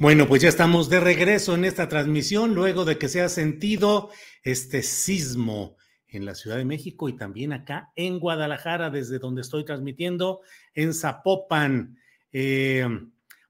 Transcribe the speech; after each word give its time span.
Bueno, 0.00 0.26
pues 0.26 0.40
ya 0.40 0.48
estamos 0.48 0.88
de 0.88 0.98
regreso 0.98 1.54
en 1.54 1.66
esta 1.66 1.86
transmisión 1.86 2.54
luego 2.54 2.86
de 2.86 2.96
que 2.96 3.06
se 3.06 3.20
ha 3.20 3.28
sentido 3.28 4.08
este 4.42 4.82
sismo 4.82 5.76
en 6.08 6.24
la 6.24 6.34
Ciudad 6.34 6.56
de 6.56 6.64
México 6.64 7.10
y 7.10 7.18
también 7.18 7.52
acá 7.52 7.92
en 7.96 8.18
Guadalajara, 8.18 8.88
desde 8.88 9.18
donde 9.18 9.42
estoy 9.42 9.62
transmitiendo, 9.66 10.40
en 10.72 10.94
Zapopan. 10.94 11.98
Eh, 12.32 12.88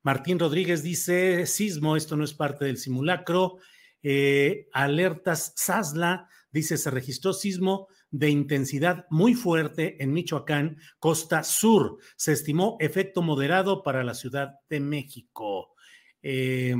Martín 0.02 0.40
Rodríguez 0.40 0.82
dice, 0.82 1.46
sismo, 1.46 1.94
esto 1.94 2.16
no 2.16 2.24
es 2.24 2.34
parte 2.34 2.64
del 2.64 2.78
simulacro. 2.78 3.58
Eh, 4.02 4.66
alertas 4.72 5.52
Sasla 5.54 6.28
dice, 6.50 6.78
se 6.78 6.90
registró 6.90 7.32
sismo 7.32 7.86
de 8.10 8.28
intensidad 8.28 9.06
muy 9.08 9.34
fuerte 9.34 10.02
en 10.02 10.12
Michoacán, 10.12 10.78
costa 10.98 11.44
sur. 11.44 11.98
Se 12.16 12.32
estimó 12.32 12.76
efecto 12.80 13.22
moderado 13.22 13.84
para 13.84 14.02
la 14.02 14.14
Ciudad 14.14 14.54
de 14.68 14.80
México. 14.80 15.76
Eh, 16.22 16.74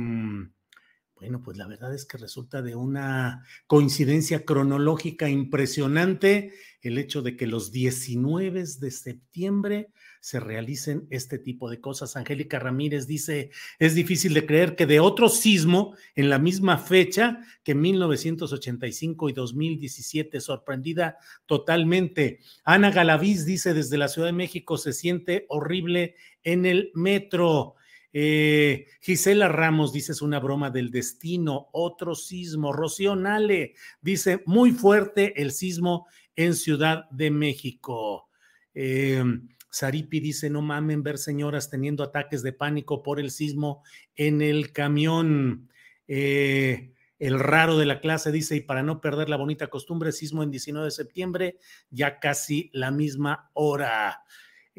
bueno, 1.21 1.43
pues 1.43 1.55
la 1.55 1.67
verdad 1.67 1.93
es 1.93 2.05
que 2.05 2.17
resulta 2.17 2.63
de 2.63 2.75
una 2.75 3.45
coincidencia 3.67 4.43
cronológica 4.43 5.29
impresionante 5.29 6.51
el 6.81 6.97
hecho 6.97 7.21
de 7.21 7.37
que 7.37 7.45
los 7.45 7.71
19 7.71 8.63
de 8.79 8.89
septiembre 8.89 9.91
se 10.19 10.39
realicen 10.39 11.05
este 11.11 11.37
tipo 11.37 11.69
de 11.69 11.79
cosas. 11.79 12.15
Angélica 12.15 12.57
Ramírez 12.57 13.05
dice, 13.05 13.51
es 13.77 13.93
difícil 13.93 14.33
de 14.33 14.47
creer 14.47 14.75
que 14.75 14.87
de 14.87 14.99
otro 14.99 15.29
sismo 15.29 15.95
en 16.15 16.31
la 16.31 16.39
misma 16.39 16.79
fecha 16.79 17.39
que 17.63 17.75
1985 17.75 19.29
y 19.29 19.33
2017, 19.33 20.41
sorprendida 20.41 21.17
totalmente. 21.45 22.39
Ana 22.63 22.89
Galaviz 22.89 23.45
dice, 23.45 23.75
desde 23.75 23.99
la 23.99 24.07
Ciudad 24.07 24.29
de 24.29 24.33
México 24.33 24.75
se 24.75 24.91
siente 24.91 25.45
horrible 25.49 26.15
en 26.41 26.65
el 26.65 26.89
metro. 26.95 27.75
Eh, 28.13 28.87
Gisela 28.99 29.47
Ramos 29.47 29.93
dice 29.93 30.11
es 30.11 30.21
una 30.21 30.39
broma 30.39 30.69
del 30.69 30.91
destino, 30.91 31.69
otro 31.71 32.15
sismo. 32.15 32.73
Rocío 32.73 33.15
Nale 33.15 33.75
dice 34.01 34.43
muy 34.45 34.71
fuerte 34.71 35.41
el 35.41 35.51
sismo 35.51 36.07
en 36.35 36.55
Ciudad 36.55 37.09
de 37.09 37.31
México. 37.31 38.29
Eh, 38.73 39.23
Saripi 39.69 40.19
dice 40.19 40.49
no 40.49 40.61
mamen 40.61 41.03
ver 41.03 41.17
señoras 41.17 41.69
teniendo 41.69 42.03
ataques 42.03 42.43
de 42.43 42.53
pánico 42.53 43.01
por 43.03 43.19
el 43.19 43.31
sismo 43.31 43.83
en 44.15 44.41
el 44.41 44.71
camión. 44.73 45.69
Eh, 46.07 46.91
el 47.19 47.39
raro 47.39 47.77
de 47.77 47.85
la 47.85 48.01
clase 48.01 48.31
dice, 48.31 48.55
y 48.55 48.61
para 48.61 48.81
no 48.81 48.99
perder 48.99 49.29
la 49.29 49.37
bonita 49.37 49.67
costumbre, 49.67 50.11
sismo 50.11 50.41
en 50.41 50.49
19 50.49 50.85
de 50.85 50.91
septiembre, 50.91 51.57
ya 51.91 52.19
casi 52.19 52.71
la 52.73 52.89
misma 52.89 53.51
hora. 53.53 54.23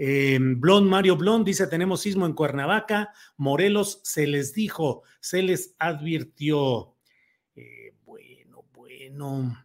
Eh, 0.05 0.37
Blond 0.41 0.89
Mario 0.89 1.17
Blond 1.17 1.47
dice: 1.47 1.69
Tenemos 1.69 2.01
sismo 2.01 2.27
en 2.27 2.33
Cuernavaca. 2.33 3.13
Morelos 3.37 4.01
se 4.03 4.27
les 4.27 4.53
dijo, 4.53 5.05
se 5.21 5.45
les 5.45 5.77
advirtió. 5.79 6.97
Eh, 7.55 7.95
bueno, 8.05 8.65
bueno. 8.73 9.65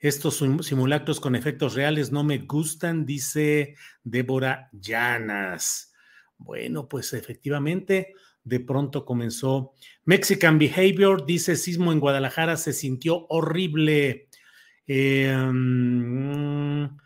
Estos 0.00 0.42
simulacros 0.62 1.20
con 1.20 1.36
efectos 1.36 1.76
reales 1.76 2.10
no 2.10 2.24
me 2.24 2.38
gustan, 2.38 3.06
dice 3.06 3.76
Débora 4.02 4.68
Llanas. 4.72 5.92
Bueno, 6.38 6.88
pues 6.88 7.12
efectivamente, 7.12 8.14
de 8.42 8.58
pronto 8.58 9.04
comenzó. 9.04 9.74
Mexican 10.04 10.58
Behavior 10.58 11.24
dice: 11.24 11.54
Sismo 11.54 11.92
en 11.92 12.00
Guadalajara 12.00 12.56
se 12.56 12.72
sintió 12.72 13.26
horrible. 13.28 14.28
Eh, 14.88 15.32
mm, 15.32 16.98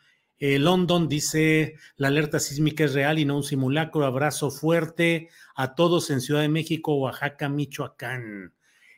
eh, 0.44 0.58
London 0.58 1.08
dice, 1.08 1.76
la 1.94 2.08
alerta 2.08 2.40
sísmica 2.40 2.82
es 2.82 2.94
real 2.94 3.20
y 3.20 3.24
no 3.24 3.36
un 3.36 3.44
simulacro. 3.44 4.04
Abrazo 4.04 4.50
fuerte 4.50 5.28
a 5.54 5.76
todos 5.76 6.10
en 6.10 6.20
Ciudad 6.20 6.40
de 6.40 6.48
México, 6.48 6.96
Oaxaca, 6.96 7.48
Michoacán. 7.48 8.52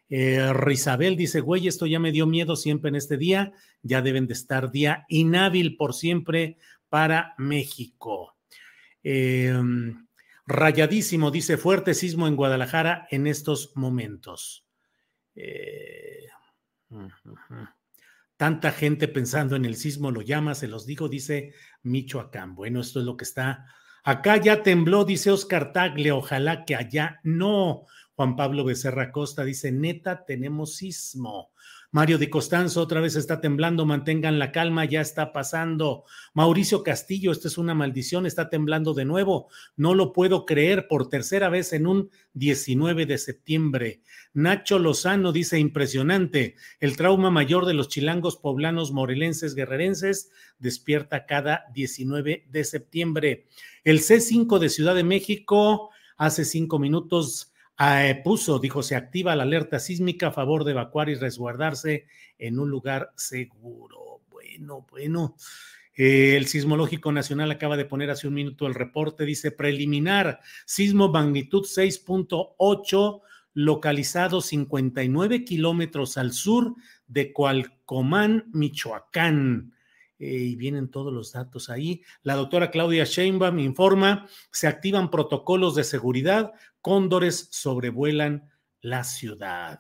Eh, 0.09 0.51
dice, 1.19 1.41
güey, 1.41 1.69
esto 1.69 1.85
ya 1.85 2.01
me 2.01 2.13
dio 2.13 2.27
miedo 2.27 2.57
siempre 2.57 2.89
en 2.89 2.97
este 2.97 3.19
día. 3.19 3.53
Ya 3.83 4.01
deben 4.01 4.27
de 4.27 4.33
estar 4.33 4.71
día 4.71 5.05
inhábil 5.11 5.77
por 5.77 5.93
siempre 5.93 6.57
para 6.89 7.35
México. 7.37 8.39
Em, 9.03 10.07
rayadísimo, 10.47 11.31
dice, 11.31 11.59
fuerte 11.59 11.93
sismo 11.93 12.27
en 12.27 12.37
Guadalajara 12.37 13.07
en 13.11 13.27
estos 13.27 13.77
momentos. 13.77 14.65
Eh, 15.35 16.25
Tanta 18.37 18.73
gente 18.73 19.07
pensando 19.07 19.55
en 19.55 19.65
el 19.65 19.77
sismo 19.77 20.11
lo 20.11 20.21
llama, 20.21 20.55
se 20.55 20.67
los 20.67 20.87
digo, 20.87 21.09
dice 21.09 21.55
Michoacán. 21.83 22.55
Bueno, 22.55 22.81
esto 22.81 23.01
es 23.01 23.07
lo 23.07 23.17
que 23.17 23.25
está. 23.25 23.67
Acá 24.03 24.37
ya 24.37 24.63
tembló, 24.63 25.05
dice 25.05 25.31
Oscar 25.31 25.73
Tagle, 25.73 26.13
ojalá 26.13 26.65
que 26.65 26.75
allá 26.75 27.21
no. 27.23 27.87
Juan 28.17 28.37
Pablo 28.37 28.65
Becerra 28.65 29.11
Costa 29.11 29.45
dice, 29.45 29.73
neta, 29.73 30.25
tenemos 30.25 30.77
sismo. 30.77 31.51
Mario 31.95 32.19
Di 32.19 32.29
Costanzo 32.29 32.81
otra 32.81 33.01
vez 33.01 33.15
está 33.15 33.41
temblando, 33.41 33.87
mantengan 33.87 34.41
la 34.41 34.51
calma, 34.51 34.85
ya 34.85 35.01
está 35.01 35.33
pasando. 35.33 36.05
Mauricio 36.33 36.83
Castillo, 36.83 37.31
esta 37.31 37.47
es 37.47 37.57
una 37.57 37.73
maldición, 37.73 38.27
está 38.27 38.51
temblando 38.51 38.95
de 38.95 39.05
nuevo. 39.05 39.49
No 39.77 39.95
lo 39.95 40.13
puedo 40.13 40.45
creer 40.45 40.89
por 40.89 41.09
tercera 41.09 41.49
vez 41.49 41.73
en 41.73 41.87
un 41.87 42.11
19 42.33 43.07
de 43.07 43.19
septiembre. 43.19 44.01
Nacho 44.33 44.81
Lozano 44.81 45.31
dice 45.31 45.61
impresionante, 45.61 46.57
el 46.81 46.97
trauma 46.97 47.31
mayor 47.31 47.65
de 47.65 47.75
los 47.75 47.89
chilangos 47.89 48.37
poblanos 48.37 48.91
morelenses 48.91 49.55
guerrerenses 49.55 50.33
despierta 50.59 51.27
cada 51.27 51.67
19 51.75 52.47
de 52.51 52.65
septiembre. 52.65 53.47
El 53.85 54.01
C5 54.01 54.59
de 54.59 54.69
Ciudad 54.69 54.97
de 54.97 55.05
México 55.05 55.91
hace 56.17 56.45
cinco 56.45 56.81
minutos 56.81 57.54
eh, 57.79 58.21
puso, 58.23 58.59
dijo, 58.59 58.83
se 58.83 58.97
activa 58.97 59.35
la 59.37 59.43
alerta 59.43 59.79
sísmica 59.79 60.29
a 60.29 60.33
favor 60.33 60.65
de 60.65 60.73
evacuar 60.73 61.09
y 61.09 61.15
resguardarse 61.15 62.07
en 62.39 62.59
un 62.59 62.71
lugar 62.71 63.11
seguro. 63.17 64.21
Bueno, 64.31 64.87
bueno. 64.91 65.37
Eh, 65.97 66.37
el 66.37 66.47
Sismológico 66.47 67.13
Nacional 67.13 67.51
acaba 67.51 67.77
de 67.77 67.85
poner 67.85 68.11
hace 68.11 68.27
un 68.27 68.35
minuto 68.35 68.67
el 68.67 68.75
reporte, 68.75 69.25
dice 69.25 69.53
preliminar, 69.53 70.41
sismo 70.67 71.09
magnitud 71.09 71.63
6.8, 71.63 73.21
localizado 73.55 74.41
59 74.41 75.45
kilómetros 75.45 76.19
al 76.19 76.33
sur 76.33 76.75
de 77.07 77.33
Cualcomán, 77.33 78.51
Michoacán. 78.53 79.74
Eh, 80.25 80.39
y 80.39 80.57
vienen 80.57 80.91
todos 80.91 81.13
los 81.13 81.33
datos 81.33 81.69
ahí. 81.69 82.03
La 82.23 82.35
doctora 82.35 82.71
Claudia 82.71 83.05
Sheinbaum 83.05 83.59
informa, 83.59 84.27
se 84.51 84.67
activan 84.67 85.11
protocolos 85.11 85.75
de 85.75 85.85
seguridad, 85.85 86.53
cóndores 86.81 87.49
sobrevuelan 87.51 88.51
la 88.81 89.05
ciudad. 89.05 89.79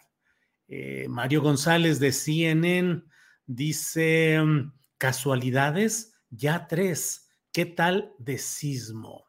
Eh, 0.68 1.06
Mario 1.08 1.40
González 1.40 1.98
de 1.98 2.12
CNN 2.12 3.04
dice, 3.46 4.38
mm, 4.42 4.74
casualidades, 4.98 6.14
ya 6.28 6.66
tres, 6.66 7.30
¿qué 7.50 7.64
tal 7.64 8.12
de 8.18 8.36
sismo? 8.36 9.26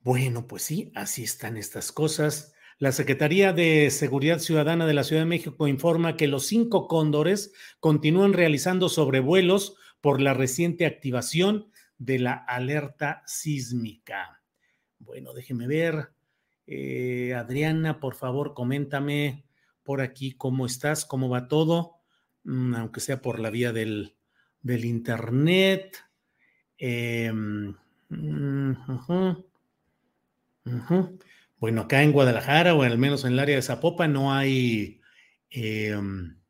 Bueno, 0.00 0.46
pues 0.46 0.62
sí, 0.62 0.92
así 0.94 1.24
están 1.24 1.56
estas 1.56 1.90
cosas. 1.90 2.52
La 2.80 2.92
Secretaría 2.92 3.52
de 3.52 3.90
Seguridad 3.90 4.38
Ciudadana 4.38 4.86
de 4.86 4.94
la 4.94 5.04
Ciudad 5.04 5.20
de 5.20 5.26
México 5.28 5.68
informa 5.68 6.16
que 6.16 6.26
los 6.26 6.46
cinco 6.46 6.88
cóndores 6.88 7.52
continúan 7.78 8.32
realizando 8.32 8.88
sobrevuelos 8.88 9.76
por 10.00 10.22
la 10.22 10.32
reciente 10.32 10.86
activación 10.86 11.70
de 11.98 12.20
la 12.20 12.32
alerta 12.32 13.22
sísmica. 13.26 14.40
Bueno, 14.98 15.34
déjeme 15.34 15.66
ver. 15.66 16.14
Eh, 16.66 17.34
Adriana, 17.34 18.00
por 18.00 18.14
favor, 18.14 18.54
coméntame 18.54 19.44
por 19.82 20.00
aquí 20.00 20.32
cómo 20.32 20.64
estás, 20.64 21.04
cómo 21.04 21.28
va 21.28 21.48
todo, 21.48 21.96
mm, 22.44 22.76
aunque 22.76 23.00
sea 23.00 23.20
por 23.20 23.40
la 23.40 23.50
vía 23.50 23.74
del, 23.74 24.14
Internet. 24.64 25.98
Em, 26.78 27.74
mm, 28.08 28.72
bueno, 31.60 31.82
acá 31.82 32.02
en 32.02 32.12
Guadalajara 32.12 32.74
o 32.74 32.82
al 32.82 32.96
menos 32.96 33.24
en 33.24 33.34
el 33.34 33.38
área 33.38 33.54
de 33.54 33.62
Zapopan 33.62 34.14
no 34.14 34.32
hay, 34.32 35.02
em, 35.50 36.40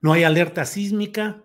no 0.00 0.12
hay 0.14 0.24
alerta 0.24 0.64
sísmica. 0.64 1.44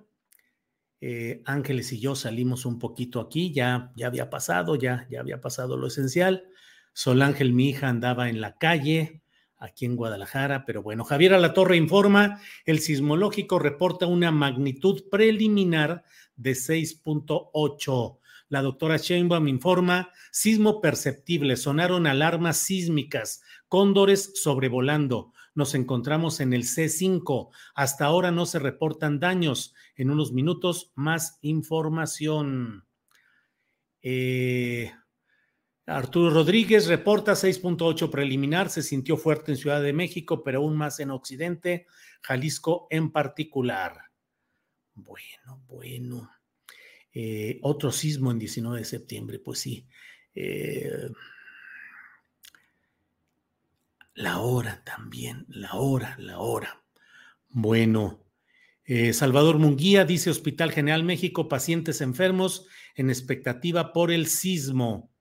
Eh, 1.01 1.41
Ángeles 1.45 1.91
y 1.91 1.99
yo 1.99 2.15
salimos 2.15 2.65
un 2.65 2.79
poquito 2.79 3.19
aquí, 3.19 3.53
ya, 3.53 3.91
ya 3.95 4.07
había 4.07 4.29
pasado, 4.29 4.75
ya, 4.75 5.05
ya 5.11 5.19
había 5.19 5.41
pasado 5.41 5.75
lo 5.75 5.87
esencial. 5.87 6.47
Sol 6.93 7.21
Ángel, 7.21 7.51
mi 7.51 7.69
hija, 7.69 7.89
andaba 7.89 8.29
en 8.29 8.39
la 8.39 8.57
calle 8.57 9.21
aquí 9.57 9.85
en 9.85 9.97
Guadalajara, 9.97 10.65
pero 10.65 10.81
bueno, 10.81 11.03
Javier 11.03 11.33
Alatorre 11.33 11.75
informa, 11.75 12.39
el 12.65 12.79
sismológico 12.79 13.59
reporta 13.59 14.07
una 14.07 14.31
magnitud 14.31 15.09
preliminar 15.11 16.05
de 16.37 16.51
6.8. 16.51 18.19
La 18.49 18.63
doctora 18.63 18.97
Sheinbaum 18.97 19.47
informa, 19.47 20.11
sismo 20.31 20.81
perceptible, 20.81 21.55
sonaron 21.55 22.07
alarmas 22.07 22.57
sísmicas, 22.57 23.41
cóndores 23.67 24.31
sobrevolando. 24.41 25.33
Nos 25.53 25.75
encontramos 25.75 26.39
en 26.39 26.53
el 26.53 26.63
C5. 26.63 27.49
Hasta 27.75 28.05
ahora 28.05 28.31
no 28.31 28.47
se 28.47 28.57
reportan 28.57 29.19
daños. 29.19 29.75
En 29.95 30.09
unos 30.09 30.31
minutos, 30.31 30.91
más 30.95 31.37
información. 31.41 32.87
Eh, 34.01 34.91
Arturo 35.85 36.31
Rodríguez 36.31 36.87
reporta 36.87 37.33
6.8 37.33 38.09
preliminar, 38.09 38.69
se 38.69 38.81
sintió 38.81 39.17
fuerte 39.17 39.51
en 39.51 39.57
Ciudad 39.57 39.81
de 39.81 39.93
México, 39.93 40.43
pero 40.43 40.59
aún 40.59 40.75
más 40.75 40.99
en 40.99 41.11
Occidente, 41.11 41.87
Jalisco 42.21 42.87
en 42.89 43.11
particular. 43.11 44.09
Bueno, 44.93 45.63
bueno. 45.67 46.38
Eh, 47.21 47.59
otro 47.63 47.91
sismo 47.91 48.31
en 48.31 48.39
19 48.39 48.79
de 48.79 48.85
septiembre, 48.85 49.39
pues 49.39 49.59
sí. 49.59 49.85
Eh, 50.33 51.09
la 54.13 54.39
hora 54.39 54.81
también, 54.85 55.45
la 55.49 55.73
hora, 55.73 56.15
la 56.17 56.39
hora. 56.39 56.81
Bueno, 57.49 58.23
eh, 58.85 59.11
Salvador 59.11 59.57
Munguía 59.57 60.05
dice 60.05 60.29
Hospital 60.29 60.71
General 60.71 61.03
México, 61.03 61.49
pacientes 61.49 61.99
enfermos 61.99 62.67
en 62.95 63.09
expectativa 63.09 63.91
por 63.91 64.11
el 64.11 64.27
sismo. 64.27 65.11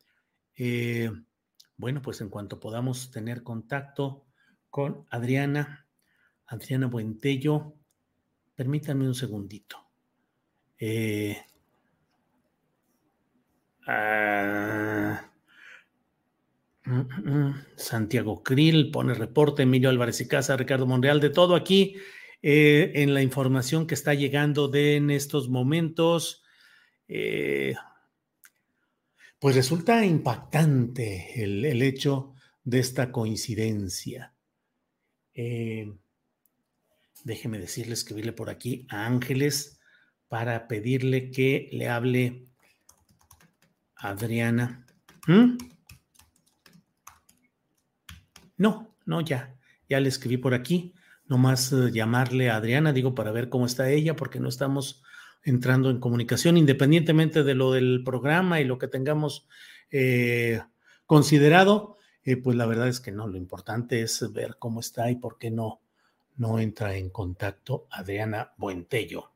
bueno, 1.77 2.01
pues 2.01 2.21
en 2.21 2.29
cuanto 2.29 2.61
podamos 2.61 3.11
tener 3.11 3.43
contacto 3.43 4.25
con 4.71 5.05
Adriana, 5.11 5.89
Adriana 6.47 6.87
Buentello, 6.87 7.75
permítanme 8.55 9.09
un 9.09 9.17
segundito. 9.17 9.85
Ah, 13.91 15.33
mm, 16.85 17.31
mm, 17.31 17.55
Santiago 17.75 18.43
Krill 18.43 18.91
pone 18.91 19.15
reporte, 19.15 19.63
Emilio 19.63 19.89
Álvarez 19.89 20.21
y 20.21 20.29
Casa, 20.29 20.59
Ricardo 20.59 20.87
Monreal, 20.87 21.21
de 21.21 21.31
todo 21.31 21.55
aquí 21.55 21.97
eh, 22.43 22.93
en 22.97 23.15
la 23.15 23.23
información 23.23 23.87
que 23.87 23.95
está 23.95 24.13
llegando 24.13 24.69
de 24.69 24.97
en 24.97 25.11
estos 25.11 25.49
momentos. 25.49 26.43
Eh, 27.09 27.77
pues 29.39 29.57
resulta 29.57 30.05
impactante 30.05 31.43
el, 31.43 31.81
hecho 31.81 32.35
de 32.65 32.81
esta 32.81 33.11
coincidencia. 33.11 34.35
Eh, 35.33 35.91
déjeme 37.25 37.59
decirle, 37.59 37.95
escribirle 37.95 38.35
por 38.35 38.51
aquí 38.51 38.87
a 38.91 39.07
Ángeles 39.07 39.81
para 40.29 40.69
pedirle 40.69 41.31
que 41.31 41.71
le 41.73 41.89
hable 41.89 42.48
Adriana. 43.99 44.87
¿Mm? 45.27 45.59
No, 48.57 48.95
no, 49.07 49.21
ya. 49.21 49.55
Ya 49.89 50.01
le 50.01 50.09
escribí 50.09 50.37
por 50.37 50.55
aquí. 50.55 50.95
Nomás 51.27 51.73
más 51.73 51.89
eh, 51.89 51.93
llamarle 51.93 52.51
a 52.51 52.57
Adriana, 52.57 52.93
digo, 52.93 53.15
para 53.15 53.33
ver 53.33 53.49
cómo 53.49 53.67
está 53.67 53.91
ella, 53.91 54.17
porque 54.17 54.41
no 54.41 54.49
estamos 54.49 55.03
entrando 55.43 55.91
en 55.91 56.01
comunicación, 56.01 56.57
independientemente 56.57 57.43
de 57.45 57.55
lo 57.55 57.73
del 57.73 58.03
programa 58.05 58.61
y 58.61 58.65
lo 58.65 58.79
que 58.79 58.89
tengamos 58.89 59.47
eh, 59.91 60.61
considerado, 61.07 61.97
eh, 62.25 62.37
pues 62.37 62.57
la 62.57 62.67
verdad 62.67 62.89
es 62.89 63.01
que 63.01 63.13
no, 63.13 63.27
lo 63.27 63.37
importante 63.37 64.03
es 64.03 64.33
ver 64.33 64.57
cómo 64.59 64.81
está 64.81 65.11
y 65.11 65.17
por 65.17 65.39
qué 65.39 65.51
no, 65.51 65.81
no 66.37 66.59
entra 66.59 66.97
en 66.97 67.11
contacto 67.11 67.87
Adriana 67.91 68.53
Buentello. 68.57 69.33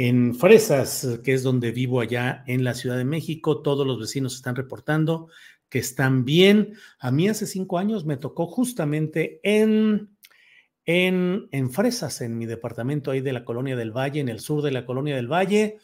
En 0.00 0.36
Fresas, 0.36 1.18
que 1.24 1.34
es 1.34 1.42
donde 1.42 1.72
vivo 1.72 2.00
allá 2.00 2.44
en 2.46 2.62
la 2.62 2.74
Ciudad 2.74 2.96
de 2.96 3.04
México, 3.04 3.62
todos 3.62 3.84
los 3.84 3.98
vecinos 3.98 4.36
están 4.36 4.54
reportando 4.54 5.28
que 5.68 5.80
están 5.80 6.24
bien. 6.24 6.74
A 7.00 7.10
mí 7.10 7.28
hace 7.28 7.48
cinco 7.48 7.78
años 7.78 8.04
me 8.04 8.16
tocó 8.16 8.46
justamente 8.46 9.40
en, 9.42 10.16
en, 10.84 11.48
en 11.50 11.70
Fresas, 11.72 12.20
en 12.20 12.38
mi 12.38 12.46
departamento 12.46 13.10
ahí 13.10 13.20
de 13.20 13.32
la 13.32 13.44
Colonia 13.44 13.74
del 13.74 13.90
Valle, 13.90 14.20
en 14.20 14.28
el 14.28 14.38
sur 14.38 14.62
de 14.62 14.70
la 14.70 14.86
Colonia 14.86 15.16
del 15.16 15.26
Valle. 15.26 15.78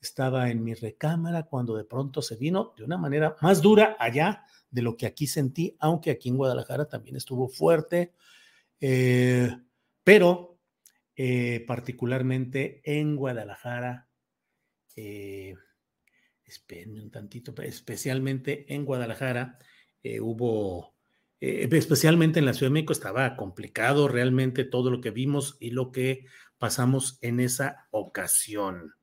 Estaba 0.00 0.50
en 0.50 0.64
mi 0.64 0.74
recámara 0.74 1.44
cuando 1.44 1.76
de 1.76 1.84
pronto 1.84 2.22
se 2.22 2.34
vino 2.34 2.74
de 2.76 2.82
una 2.82 2.98
manera 2.98 3.36
más 3.40 3.62
dura 3.62 3.96
allá 4.00 4.42
de 4.68 4.82
lo 4.82 4.96
que 4.96 5.06
aquí 5.06 5.28
sentí, 5.28 5.76
aunque 5.78 6.10
aquí 6.10 6.28
en 6.28 6.38
Guadalajara 6.38 6.88
también 6.88 7.14
estuvo 7.14 7.48
fuerte. 7.48 8.14
Eh, 8.80 9.48
pero 10.02 10.49
eh, 11.22 11.62
particularmente 11.66 12.80
en 12.82 13.14
Guadalajara. 13.14 14.08
Eh, 14.96 15.54
espérenme 16.46 17.02
un 17.02 17.10
tantito, 17.10 17.52
especialmente 17.60 18.72
en 18.72 18.86
Guadalajara 18.86 19.58
eh, 20.02 20.20
hubo, 20.20 20.94
especialmente 21.38 22.38
en 22.38 22.46
la 22.46 22.54
Ciudad 22.54 22.70
de 22.70 22.72
México, 22.72 22.94
estaba 22.94 23.36
complicado 23.36 24.08
realmente 24.08 24.64
todo 24.64 24.90
lo 24.90 25.02
que 25.02 25.10
vimos 25.10 25.58
y 25.60 25.72
lo 25.72 25.92
que 25.92 26.24
pasamos 26.56 27.18
en 27.20 27.40
esa 27.40 27.86
ocasión. 27.90 28.94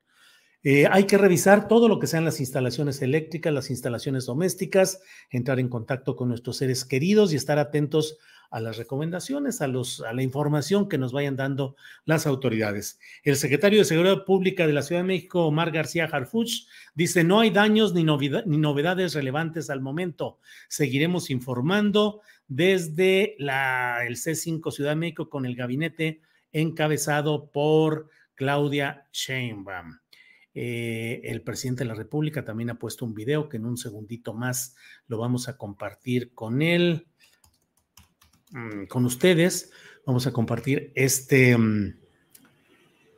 hay 0.89 1.03
que 1.05 1.19
revisar 1.19 1.67
todo 1.67 1.87
lo 1.87 1.99
que 1.99 2.07
sean 2.07 2.25
las 2.25 2.39
instalaciones 2.39 3.03
eléctricas, 3.03 3.53
las 3.53 3.69
instalaciones 3.69 4.25
domésticas, 4.25 5.03
entrar 5.29 5.59
en 5.59 5.69
contacto 5.69 6.15
con 6.15 6.29
nuestros 6.29 6.57
seres 6.57 6.83
queridos 6.83 7.31
y 7.31 7.35
estar 7.35 7.59
atentos 7.59 8.17
a 8.49 8.59
las 8.59 8.77
recomendaciones, 8.77 9.61
a, 9.61 9.67
los, 9.67 10.01
a 10.01 10.13
la 10.13 10.23
información 10.23 10.89
que 10.89 10.97
nos 10.97 11.13
vayan 11.13 11.35
dando 11.35 11.75
las 12.05 12.27
autoridades. 12.27 12.99
El 13.23 13.35
secretario 13.35 13.79
de 13.79 13.85
Seguridad 13.85 14.25
Pública 14.25 14.67
de 14.67 14.73
la 14.73 14.81
Ciudad 14.81 15.01
de 15.01 15.07
México, 15.07 15.45
Omar 15.45 15.71
García 15.71 16.05
Harfuch, 16.05 16.67
dice, 16.95 17.23
no 17.23 17.39
hay 17.39 17.49
daños 17.49 17.93
ni, 17.93 18.03
ni 18.03 18.57
novedades 18.57 19.13
relevantes 19.13 19.69
al 19.69 19.81
momento. 19.81 20.39
Seguiremos 20.67 21.29
informando 21.29 22.21
desde 22.47 23.35
la, 23.39 24.05
el 24.05 24.15
C5 24.15 24.71
Ciudad 24.71 24.91
de 24.91 24.95
México 24.95 25.29
con 25.29 25.45
el 25.45 25.55
gabinete 25.55 26.21
encabezado 26.51 27.51
por 27.51 28.09
Claudia 28.35 29.07
Sheinbaum. 29.11 29.99
Eh, 30.59 31.21
el 31.23 31.43
presidente 31.43 31.83
de 31.83 31.89
la 31.89 31.93
República 31.93 32.43
también 32.43 32.71
ha 32.71 32.79
puesto 32.79 33.05
un 33.05 33.13
video 33.13 33.47
que 33.47 33.57
en 33.57 33.65
un 33.65 33.77
segundito 33.77 34.33
más 34.33 34.75
lo 35.05 35.19
vamos 35.19 35.47
a 35.47 35.55
compartir 35.55 36.33
con 36.33 36.63
él. 36.63 37.07
Mm, 38.51 38.85
con 38.85 39.05
ustedes. 39.05 39.71
Vamos 40.05 40.25
a 40.25 40.31
compartir 40.31 40.91
este, 40.95 41.57
mm, 41.57 41.95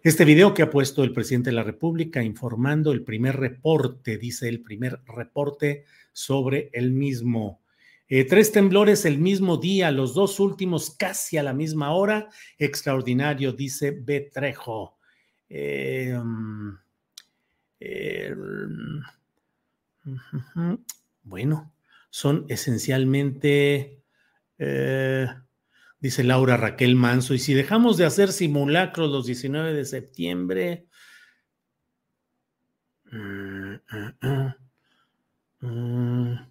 este 0.02 0.26
video 0.26 0.54
que 0.54 0.64
ha 0.64 0.72
puesto 0.72 1.04
el 1.04 1.14
presidente 1.14 1.52
de 1.52 1.56
la 1.56 1.64
República 1.64 2.24
informando 2.24 2.92
el 2.92 3.04
primer 3.04 3.38
reporte, 3.38 4.18
dice 4.18 4.50
el 4.50 4.62
primer 4.62 5.02
reporte 5.06 5.86
sobre 6.14 6.70
el 6.74 6.92
mismo. 6.92 7.62
Eh, 8.08 8.26
tres 8.26 8.52
temblores 8.52 9.06
el 9.06 9.20
mismo 9.20 9.58
día, 9.58 9.92
los 9.92 10.16
dos 10.16 10.40
últimos 10.40 10.90
casi 10.90 11.38
a 11.38 11.44
la 11.44 11.54
misma 11.54 11.92
hora. 11.94 12.30
Extraordinario, 12.58 13.54
dice 13.54 13.92
Betrejo. 13.92 14.98
Eh, 15.48 16.20
mm, 16.20 16.74
bueno, 21.24 21.72
son 22.10 22.46
esencialmente 22.50 23.99
eh, 24.60 25.28
dice 26.00 26.24
Laura 26.24 26.58
Raquel 26.58 26.96
Manso, 26.96 27.34
y 27.34 27.40
si 27.40 27.54
dejamos 27.54 27.98
de 27.98 28.06
hacer 28.06 28.32
simulacros 28.32 29.10
los 29.10 29.26
19 29.26 29.74
de 29.74 29.86
septiembre, 29.86 30.88
mm, 33.12 33.74
mm, 35.62 35.68
mm, 35.68 36.50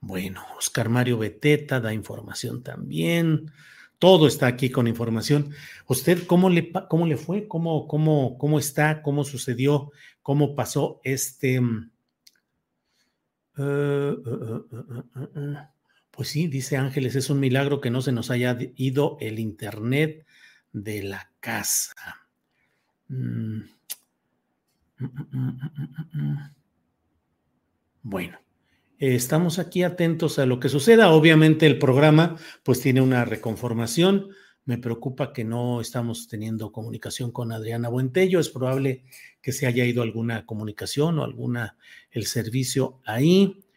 Bueno, 0.00 0.44
Oscar 0.56 0.88
Mario 0.88 1.18
Beteta 1.18 1.80
da 1.80 1.92
información 1.92 2.62
también. 2.62 3.50
Todo 3.98 4.28
está 4.28 4.46
aquí 4.46 4.70
con 4.70 4.86
información. 4.86 5.50
¿Usted 5.88 6.24
cómo 6.26 6.48
le, 6.50 6.72
cómo 6.88 7.06
le 7.06 7.16
fue? 7.16 7.48
¿Cómo, 7.48 7.88
cómo, 7.88 8.38
¿Cómo 8.38 8.58
está? 8.60 9.02
¿Cómo 9.02 9.24
sucedió? 9.24 9.90
¿Cómo 10.22 10.54
pasó 10.54 11.00
este... 11.02 11.60
Eh, 13.58 14.16
eh, 15.34 15.54
pues 16.18 16.30
sí, 16.30 16.48
dice 16.48 16.76
Ángeles, 16.76 17.14
es 17.14 17.30
un 17.30 17.38
milagro 17.38 17.80
que 17.80 17.90
no 17.90 18.02
se 18.02 18.10
nos 18.10 18.32
haya 18.32 18.58
ido 18.74 19.18
el 19.20 19.38
Internet 19.38 20.26
de 20.72 21.04
la 21.04 21.30
casa. 21.38 22.26
Mm. 23.06 23.60
Mm, 24.98 26.38
bueno, 28.02 28.40
estamos 28.98 29.60
aquí 29.60 29.84
atentos 29.84 30.40
a 30.40 30.46
lo 30.46 30.58
que 30.58 30.68
suceda. 30.68 31.12
Obviamente 31.12 31.66
el 31.66 31.78
programa 31.78 32.34
pues 32.64 32.80
tiene 32.80 33.00
una 33.00 33.24
reconformación. 33.24 34.30
Me 34.64 34.76
preocupa 34.76 35.32
que 35.32 35.44
no 35.44 35.80
estamos 35.80 36.26
teniendo 36.26 36.72
comunicación 36.72 37.30
con 37.30 37.52
Adriana 37.52 37.90
Buentello. 37.90 38.40
Es 38.40 38.48
probable 38.48 39.04
que 39.40 39.52
se 39.52 39.68
haya 39.68 39.84
ido 39.84 40.02
alguna 40.02 40.46
comunicación 40.46 41.20
o 41.20 41.24
alguna 41.24 41.76
el 42.10 42.26
servicio 42.26 43.00
ahí, 43.04 43.67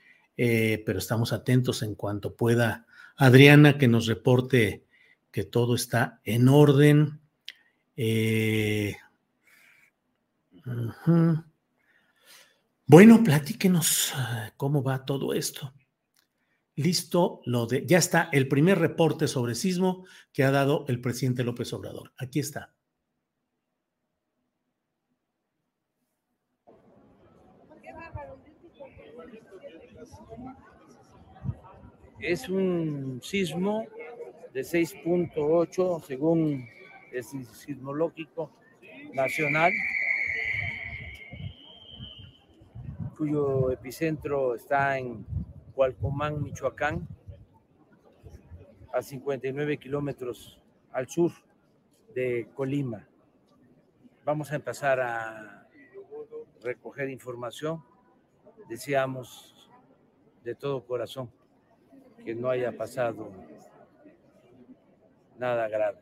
eh, 0.44 0.82
pero 0.88 0.98
estamos 0.98 1.34
atentos 1.34 1.84
en 1.84 1.94
cuanto 1.94 2.36
pueda 2.36 2.88
Adriana 3.16 3.78
que 3.78 3.88
nos 3.88 4.08
reporte 4.08 4.88
que 5.30 5.44
todo 5.44 5.76
está 5.76 6.20
en 6.24 6.50
orden. 6.50 7.22
Eh, 7.96 8.96
bueno, 12.88 13.24
platíquenos 13.24 14.14
ah, 14.16 14.52
cómo 14.58 14.82
va 14.82 15.06
todo 15.06 15.36
esto. 15.36 15.76
Listo, 16.76 17.42
lo 17.46 17.68
de, 17.68 17.86
ya 17.86 18.00
está 18.00 18.28
el 18.32 18.48
primer 18.48 18.80
reporte 18.80 19.28
sobre 19.28 19.54
sismo 19.54 20.08
que 20.34 20.44
ha 20.44 20.50
dado 20.50 20.86
el 20.88 21.02
presidente 21.02 21.44
López 21.44 21.72
Obrador. 21.72 22.14
Aquí 22.18 22.40
está. 22.40 22.74
Es 32.22 32.48
un 32.50 33.20
sismo 33.24 33.88
de 34.54 34.62
6.8 34.62 36.04
según 36.04 36.70
el 37.12 37.24
sismológico 37.24 38.52
nacional 39.12 39.72
cuyo 43.18 43.72
epicentro 43.72 44.54
está 44.54 45.00
en 45.00 45.26
Cualcomán, 45.74 46.44
Michoacán, 46.44 47.08
a 48.94 49.02
59 49.02 49.78
kilómetros 49.78 50.62
al 50.92 51.10
sur 51.10 51.32
de 52.14 52.50
Colima. 52.54 53.08
Vamos 54.24 54.52
a 54.52 54.56
empezar 54.56 55.00
a 55.00 55.68
recoger 56.62 57.10
información. 57.10 57.84
Deseamos 58.70 59.72
de 60.44 60.54
todo 60.54 60.86
corazón 60.86 61.41
que 62.24 62.36
no 62.36 62.50
haya 62.50 62.72
pasado 62.72 63.32
nada 65.38 65.68
grave. 65.68 66.00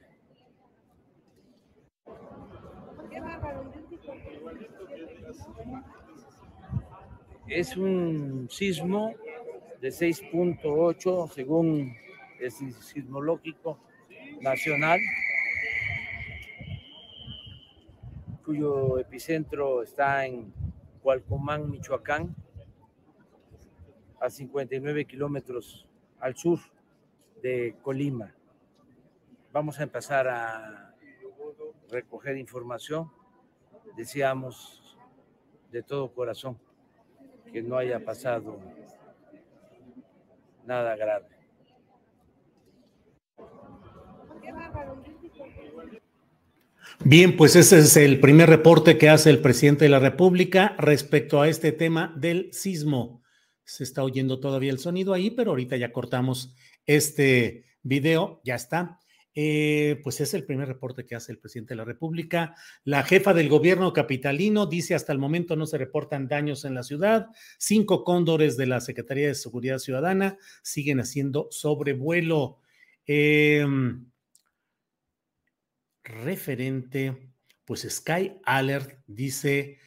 Es 7.47 7.75
un 7.75 8.47
sismo 8.49 9.15
de 9.81 9.89
6.8 9.89 11.29
según 11.31 11.95
el 12.39 12.51
sismológico 12.51 13.79
nacional, 14.41 14.99
cuyo 18.45 18.99
epicentro 18.99 19.83
está 19.83 20.25
en 20.25 20.53
Cualcomán, 21.01 21.71
Michoacán, 21.71 22.35
a 24.19 24.29
59 24.29 25.05
kilómetros 25.05 25.88
al 26.19 26.35
sur 26.35 26.59
de 27.41 27.75
Colima. 27.81 28.33
Vamos 29.51 29.79
a 29.79 29.83
empezar 29.83 30.27
a 30.27 30.95
recoger 31.89 32.37
información. 32.37 33.11
Deseamos 33.95 34.97
de 35.71 35.83
todo 35.83 36.13
corazón 36.13 36.57
que 37.51 37.61
no 37.61 37.77
haya 37.77 38.03
pasado 38.03 38.59
nada 40.65 40.95
grave. 40.95 41.27
Bien, 47.05 47.37
pues 47.37 47.55
ese 47.55 47.79
es 47.79 47.95
el 47.97 48.19
primer 48.19 48.49
reporte 48.49 48.97
que 48.97 49.09
hace 49.09 49.29
el 49.29 49.41
presidente 49.41 49.85
de 49.85 49.89
la 49.89 49.99
República 49.99 50.75
respecto 50.77 51.41
a 51.41 51.47
este 51.47 51.71
tema 51.71 52.13
del 52.17 52.53
sismo. 52.53 53.21
Se 53.69 53.83
está 53.83 54.03
oyendo 54.03 54.39
todavía 54.39 54.71
el 54.71 54.79
sonido 54.79 55.13
ahí, 55.13 55.29
pero 55.29 55.51
ahorita 55.51 55.77
ya 55.77 55.91
cortamos 55.91 56.55
este 56.87 57.65
video, 57.83 58.41
ya 58.43 58.55
está. 58.55 58.99
Eh, 59.35 60.01
pues 60.03 60.19
es 60.21 60.33
el 60.33 60.43
primer 60.43 60.67
reporte 60.67 61.05
que 61.05 61.15
hace 61.15 61.31
el 61.31 61.37
presidente 61.37 61.73
de 61.73 61.77
la 61.77 61.85
República. 61.85 62.55
La 62.83 63.03
jefa 63.03 63.31
del 63.35 63.47
gobierno 63.47 63.93
capitalino 63.93 64.65
dice 64.65 64.95
hasta 64.95 65.13
el 65.13 65.19
momento 65.19 65.55
no 65.55 65.67
se 65.67 65.77
reportan 65.77 66.27
daños 66.27 66.65
en 66.65 66.73
la 66.73 66.81
ciudad. 66.81 67.27
Cinco 67.59 68.03
cóndores 68.03 68.57
de 68.57 68.65
la 68.65 68.81
Secretaría 68.81 69.27
de 69.27 69.35
Seguridad 69.35 69.77
Ciudadana 69.77 70.39
siguen 70.63 70.99
haciendo 70.99 71.47
sobrevuelo. 71.51 72.57
Em, 73.05 74.09
referente, 76.03 77.33
pues 77.65 77.87
Sky 77.87 78.33
Alert 78.45 79.03
dice 79.05 79.77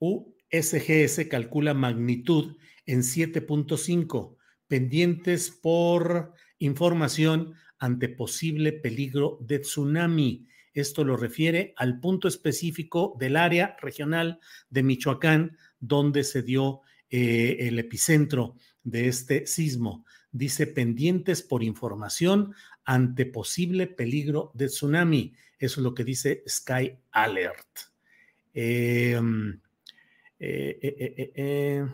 USGS 0.00 1.28
calcula 1.30 1.72
magnitud 1.72 2.56
en 2.88 3.00
7.5, 3.00 4.36
pendientes 4.66 5.50
por 5.50 6.32
información 6.58 7.54
ante 7.78 8.08
posible 8.08 8.72
peligro 8.72 9.38
de 9.42 9.58
tsunami. 9.58 10.46
Esto 10.72 11.04
lo 11.04 11.16
refiere 11.16 11.74
al 11.76 12.00
punto 12.00 12.28
específico 12.28 13.14
del 13.20 13.36
área 13.36 13.76
regional 13.82 14.40
de 14.70 14.82
Michoacán 14.82 15.56
donde 15.78 16.24
se 16.24 16.42
dio 16.42 16.80
eh, 17.10 17.56
el 17.60 17.78
epicentro 17.78 18.56
de 18.82 19.08
este 19.08 19.46
sismo. 19.46 20.06
Dice 20.32 20.66
pendientes 20.66 21.42
por 21.42 21.62
información 21.62 22.54
ante 22.84 23.26
posible 23.26 23.86
peligro 23.86 24.50
de 24.54 24.68
tsunami. 24.68 25.34
Eso 25.58 25.80
es 25.80 25.84
lo 25.84 25.94
que 25.94 26.04
dice 26.04 26.42
Sky 26.48 26.98
Alert. 27.10 27.68
Em, 28.54 29.60
eh, 30.38 30.78
eh, 31.34 31.86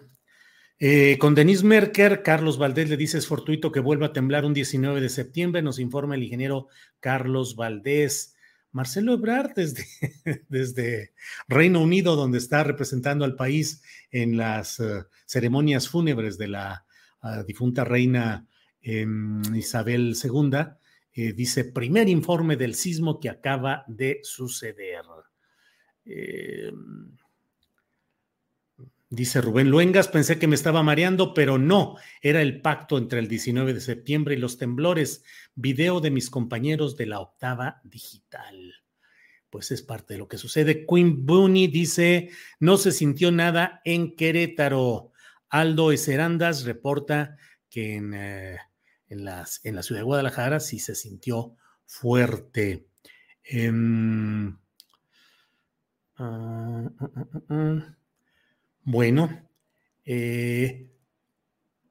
eh, 0.78 1.18
con 1.18 1.34
Denise 1.34 1.64
Merker, 1.64 2.22
Carlos 2.22 2.58
Valdés 2.58 2.90
le 2.90 2.96
dice 2.96 3.18
es 3.18 3.26
fortuito 3.26 3.70
que 3.70 3.80
vuelva 3.80 4.06
a 4.06 4.12
temblar 4.12 4.44
un 4.44 4.54
19 4.54 5.00
de 5.00 5.08
septiembre, 5.08 5.62
nos 5.62 5.78
informa 5.78 6.16
el 6.16 6.22
ingeniero 6.24 6.68
Carlos 7.00 7.56
Valdés. 7.56 8.34
Marcelo 8.72 9.14
Ebrard 9.14 9.52
desde, 10.48 11.12
Reino 11.46 11.80
Unido, 11.80 12.16
donde 12.16 12.38
está 12.38 12.64
representando 12.64 13.24
al 13.24 13.36
país 13.36 13.82
en 14.10 14.36
las 14.36 14.80
eh, 14.80 15.04
ceremonias 15.26 15.88
fúnebres 15.88 16.38
de 16.38 16.48
la 16.48 16.84
ah, 17.20 17.44
difunta 17.44 17.84
reina 17.84 18.48
em, 18.82 19.40
Isabel 19.54 20.16
II, 20.20 20.58
eh, 21.12 21.32
dice, 21.32 21.64
primer 21.64 22.08
informe 22.08 22.56
del 22.56 22.74
sismo 22.74 23.20
que 23.20 23.30
acaba 23.30 23.84
de 23.86 24.18
suceder. 24.24 25.04
Em, 26.04 27.16
Dice 29.14 29.40
Rubén 29.40 29.70
Luengas, 29.70 30.08
pensé 30.08 30.40
que 30.40 30.48
me 30.48 30.56
estaba 30.56 30.82
mareando, 30.82 31.34
pero 31.34 31.56
no, 31.56 31.96
era 32.20 32.42
el 32.42 32.60
pacto 32.60 32.98
entre 32.98 33.20
el 33.20 33.28
19 33.28 33.72
de 33.72 33.80
septiembre 33.80 34.34
y 34.34 34.38
los 34.38 34.58
temblores. 34.58 35.22
Video 35.54 36.00
de 36.00 36.10
mis 36.10 36.30
compañeros 36.30 36.96
de 36.96 37.06
la 37.06 37.20
octava 37.20 37.80
digital. 37.84 38.74
Pues 39.50 39.70
es 39.70 39.82
parte 39.82 40.14
de 40.14 40.18
lo 40.18 40.26
que 40.26 40.36
sucede. 40.36 40.84
Queen 40.84 41.24
Booney 41.24 41.68
dice, 41.68 42.30
no 42.58 42.76
se 42.76 42.90
sintió 42.90 43.30
nada 43.30 43.80
en 43.84 44.16
Querétaro. 44.16 45.12
Aldo 45.48 45.92
Eserandas 45.92 46.64
reporta 46.64 47.36
que 47.70 47.94
en, 47.94 48.14
eh, 48.14 48.58
en, 49.08 49.20
en 49.20 49.76
la 49.76 49.82
ciudad 49.84 50.00
de 50.00 50.04
Guadalajara 50.04 50.58
sí 50.58 50.80
se 50.80 50.96
sintió 50.96 51.56
fuerte. 51.86 52.88
Em, 53.44 54.56
ah, 56.16 56.90
ah, 56.98 57.10
ah, 57.50 57.96
bueno, 58.84 59.48
eh, 60.04 60.90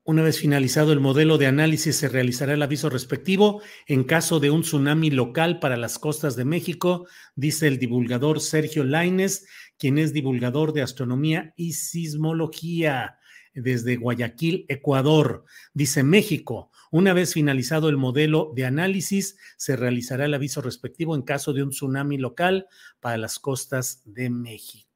una 0.05 0.21
vez 0.21 0.37
finalizado 0.37 0.91
el 0.91 0.99
modelo 0.99 1.37
de 1.37 1.47
análisis, 1.47 1.95
se 1.95 2.09
realizará 2.09 2.53
el 2.53 2.61
aviso 2.61 2.89
respectivo 2.89 3.61
en 3.87 4.03
caso 4.03 4.39
de 4.39 4.51
un 4.51 4.61
tsunami 4.61 5.09
local 5.09 5.59
para 5.59 5.77
las 5.77 5.97
costas 5.97 6.35
de 6.35 6.43
México, 6.43 7.07
dice 7.35 7.67
el 7.67 7.79
divulgador 7.79 8.41
Sergio 8.41 8.83
Laines, 8.83 9.47
quien 9.77 9.97
es 9.97 10.11
divulgador 10.11 10.73
de 10.73 10.81
astronomía 10.81 11.53
y 11.55 11.73
sismología. 11.73 13.17
desde 13.55 13.97
Guayaquil, 13.97 14.65
Ecuador. 14.67 15.45
Dice 15.75 16.01
México, 16.01 16.71
una 16.91 17.13
vez 17.13 17.33
finalizado 17.33 17.87
el 17.87 17.97
modelo 17.97 18.51
de 18.55 18.65
análisis, 18.65 19.37
se 19.57 19.75
realizará 19.75 20.25
el 20.25 20.33
aviso 20.33 20.61
respectivo 20.61 21.15
en 21.15 21.21
caso 21.21 21.53
de 21.53 21.61
un 21.61 21.69
tsunami 21.69 22.17
local 22.17 22.67
para 22.99 23.17
las 23.17 23.37
costas 23.37 24.01
de 24.05 24.31
México. 24.31 24.92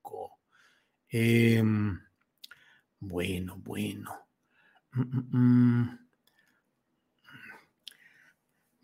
Em, 1.10 2.00
bueno, 3.00 3.58
bueno. 3.64 4.12
Mm, 4.94 5.02
mm, 5.02 5.38
mm. 5.84 6.08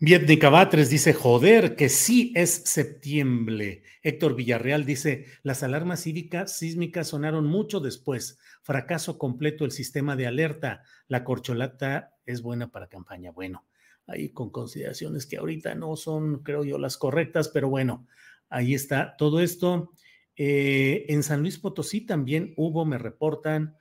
Vietnica 0.06 0.50
Batres 0.50 0.90
dice, 0.90 1.14
joder, 1.14 1.78
que 1.78 1.88
sí 1.88 2.34
es 2.36 2.52
septiembre. 2.66 3.84
Héctor 4.02 4.36
Villarreal 4.36 4.84
dice, 4.84 5.28
las 5.44 5.64
alarmas 5.64 6.04
cívicas 6.04 6.58
sísmicas 6.58 7.08
sonaron 7.08 7.46
mucho 7.46 7.80
después. 7.80 8.38
Fracaso 8.64 9.18
completo 9.18 9.64
el 9.64 9.72
sistema 9.72 10.18
de 10.18 10.28
alerta. 10.28 10.84
La 11.08 11.24
corcholata 11.24 12.16
es 12.26 12.42
buena 12.42 12.70
para 12.70 12.90
campaña. 12.90 13.32
Bueno, 13.32 13.66
ahí 14.06 14.30
con 14.34 14.50
consideraciones 14.50 15.26
que 15.26 15.38
ahorita 15.38 15.74
no 15.76 15.96
son, 15.96 16.44
creo 16.44 16.66
yo, 16.66 16.78
las 16.78 16.98
correctas, 16.98 17.48
pero 17.48 17.70
bueno, 17.70 18.06
ahí 18.50 18.74
está 18.74 19.16
todo 19.18 19.40
esto. 19.40 19.94
Eh, 20.36 21.06
en 21.10 21.24
San 21.24 21.42
Luis 21.42 21.60
Potosí 21.60 22.02
también 22.02 22.54
hubo, 22.58 22.86
me 22.86 22.98
reportan, 22.98 23.78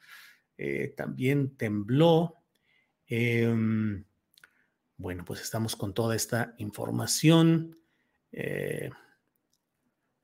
eh, 0.59 0.93
también 0.97 1.57
tembló. 1.57 2.45
Em, 3.07 4.05
bueno, 4.97 5.25
pues 5.25 5.41
estamos 5.41 5.77
con 5.77 5.95
toda 5.95 6.15
esta 6.15 6.55
información. 6.59 7.79
Eh, 8.31 8.91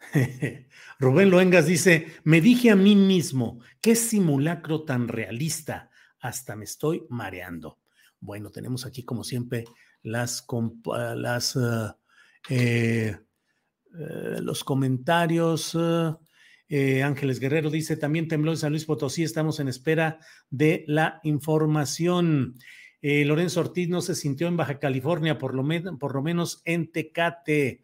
Rubén 0.98 1.30
Loengas 1.30 1.66
dice, 1.66 2.06
me 2.24 2.40
dije 2.40 2.70
a 2.70 2.76
mí 2.76 2.94
mismo, 2.94 3.60
qué 3.80 3.96
simulacro 3.96 4.84
tan 4.84 5.08
realista, 5.08 5.90
hasta 6.20 6.56
me 6.56 6.64
estoy 6.64 7.04
mareando. 7.08 7.80
Bueno, 8.20 8.50
tenemos 8.50 8.84
aquí 8.86 9.04
como 9.04 9.24
siempre 9.24 9.64
las, 10.02 10.46
las 11.16 11.58
eh, 13.98 14.40
los 14.40 14.64
comentarios. 14.64 15.74
Uh, 15.74 16.16
Ángeles 17.02 17.40
Guerrero 17.40 17.70
dice, 17.70 17.96
también 17.96 18.28
tembló 18.28 18.50
en 18.50 18.58
San 18.58 18.72
Luis 18.72 18.84
Potosí, 18.84 19.22
estamos 19.22 19.58
en 19.58 19.68
espera 19.68 20.18
de 20.50 20.84
la 20.86 21.18
información. 21.22 22.56
Eh, 23.00 23.24
Lorenzo 23.24 23.60
Ortiz 23.60 23.88
no 23.88 24.00
se 24.00 24.14
sintió 24.14 24.48
en 24.48 24.56
Baja 24.56 24.78
California, 24.78 25.38
por 25.38 25.54
lo, 25.54 25.64
por 25.98 26.14
lo 26.14 26.22
menos 26.22 26.62
en 26.64 26.90
Tecate. 26.90 27.82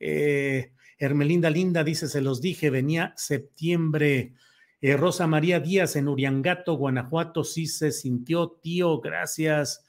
Eh, 0.00 0.72
Hermelinda 0.98 1.48
Linda 1.48 1.84
dice, 1.84 2.08
se 2.08 2.20
los 2.20 2.40
dije, 2.40 2.70
venía 2.70 3.12
septiembre. 3.16 4.34
Eh, 4.80 4.96
Rosa 4.96 5.26
María 5.26 5.60
Díaz 5.60 5.96
en 5.96 6.08
Uriangato, 6.08 6.74
Guanajuato, 6.74 7.44
sí 7.44 7.66
se 7.66 7.92
sintió, 7.92 8.58
tío, 8.62 9.00
gracias. 9.00 9.84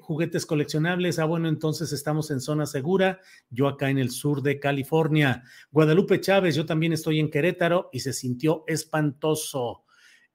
Juguetes 0.00 0.46
coleccionables, 0.46 1.18
ah, 1.18 1.26
bueno, 1.26 1.48
entonces 1.48 1.92
estamos 1.92 2.30
en 2.30 2.40
zona 2.40 2.64
segura, 2.64 3.20
yo 3.50 3.68
acá 3.68 3.90
en 3.90 3.98
el 3.98 4.10
sur 4.10 4.42
de 4.42 4.58
California. 4.58 5.42
Guadalupe 5.70 6.20
Chávez, 6.20 6.54
yo 6.54 6.64
también 6.64 6.92
estoy 6.92 7.20
en 7.20 7.30
Querétaro 7.30 7.90
y 7.92 8.00
se 8.00 8.12
sintió 8.12 8.64
espantoso. 8.66 9.84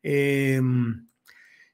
Eh, 0.03 0.61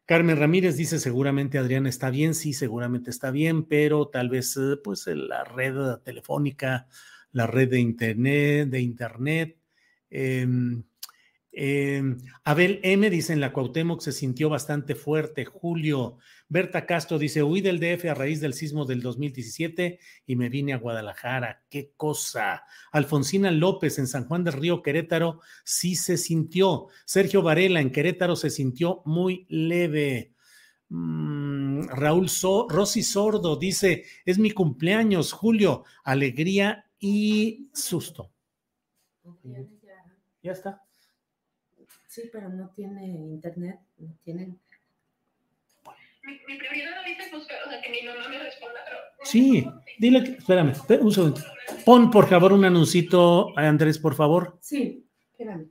Carmen 0.05 0.37
Ramírez 0.37 0.75
dice, 0.75 0.99
seguramente 0.99 1.57
Adriana 1.57 1.87
está 1.87 2.09
bien, 2.09 2.35
sí, 2.35 2.53
seguramente 2.53 3.09
está 3.09 3.31
bien, 3.31 3.63
pero 3.63 4.09
tal 4.09 4.29
vez 4.29 4.57
eh, 4.57 4.75
pues 4.83 5.07
la 5.07 5.45
red 5.45 5.99
telefónica, 6.03 6.87
la 7.31 7.47
red 7.47 7.69
de 7.69 7.79
internet, 7.79 8.69
de 8.69 8.81
internet. 8.81 9.57
Em, 10.09 10.83
em, 11.53 12.17
Abel 12.43 12.79
M 12.83 13.09
dice, 13.09 13.33
en 13.33 13.39
la 13.39 13.53
Cuauhtémoc 13.53 14.01
se 14.01 14.11
sintió 14.11 14.49
bastante 14.49 14.95
fuerte. 14.95 15.45
Julio, 15.45 16.17
Berta 16.49 16.85
Castro 16.85 17.17
dice, 17.17 17.43
huí 17.43 17.61
del 17.61 17.79
DF 17.79 18.05
a 18.05 18.13
raíz 18.13 18.41
del 18.41 18.53
sismo 18.53 18.85
del 18.85 19.01
2017 19.01 19.99
y 20.25 20.35
me 20.35 20.49
vine 20.49 20.73
a 20.73 20.77
Guadalajara. 20.77 21.63
¡Qué 21.69 21.93
cosa! 21.95 22.63
Alfonsina 22.91 23.51
López 23.51 23.97
en 23.99 24.07
San 24.07 24.25
Juan 24.25 24.43
del 24.43 24.53
Río, 24.53 24.81
Querétaro, 24.81 25.39
sí 25.63 25.95
se 25.95 26.17
sintió. 26.17 26.87
Sergio 27.05 27.41
Varela 27.41 27.81
en 27.81 27.91
Querétaro 27.91 28.35
se 28.35 28.49
sintió 28.49 29.01
muy 29.05 29.45
leve. 29.49 30.33
Mm, 30.89 31.87
Raúl 31.87 32.27
Rosy 32.69 33.01
Sordo 33.01 33.55
dice, 33.55 34.05
es 34.25 34.37
mi 34.37 34.51
cumpleaños, 34.51 35.31
Julio, 35.31 35.85
alegría 36.03 36.85
y 36.99 37.69
susto. 37.73 38.31
Ya 40.43 40.51
está. 40.51 40.83
Sí, 42.13 42.29
pero 42.31 42.47
no 42.47 42.69
tiene 42.75 43.05
internet, 43.07 43.79
no 43.97 44.13
tienen 44.23 44.59
mi, 46.23 46.57
prioridad 46.57 46.99
ahorita 46.99 47.25
es 47.25 47.31
buscar, 47.31 47.57
o 47.65 47.69
sea, 47.69 47.81
que 47.81 47.89
mi 47.89 48.01
mamá 48.07 48.29
me 48.29 48.39
responda, 48.39 48.79
pero... 48.85 48.97
Sí, 49.23 49.67
dile 49.97 50.23
que, 50.23 50.31
espérame, 50.33 50.73
un 51.01 51.11
segundo. 51.11 51.41
Pon 51.85 52.11
por 52.11 52.29
favor 52.29 52.53
un 52.53 52.65
anuncito, 52.65 53.57
Andrés, 53.57 53.97
por 53.97 54.13
favor. 54.13 54.57
Sí, 54.61 55.05
espérame. 55.31 55.69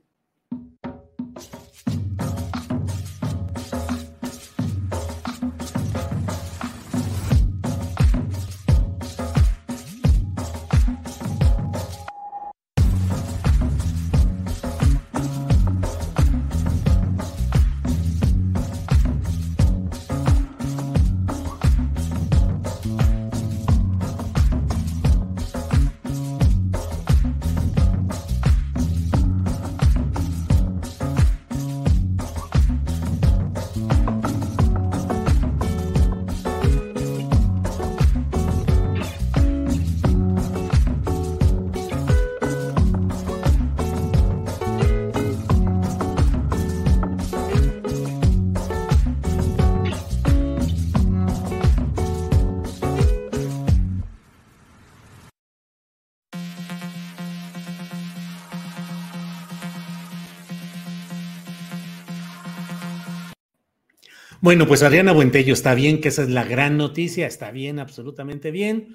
Bueno, 64.43 64.67
pues 64.67 64.83
Adriana 64.83 65.13
Buentello 65.13 65.53
está 65.53 65.73
bien, 65.73 66.01
que 66.01 66.09
esa 66.09 66.23
es 66.23 66.29
la 66.29 66.43
gran 66.43 66.75
noticia, 66.75 67.27
está 67.27 67.49
bien, 67.49 67.79
absolutamente 67.79 68.51
bien. 68.51 68.93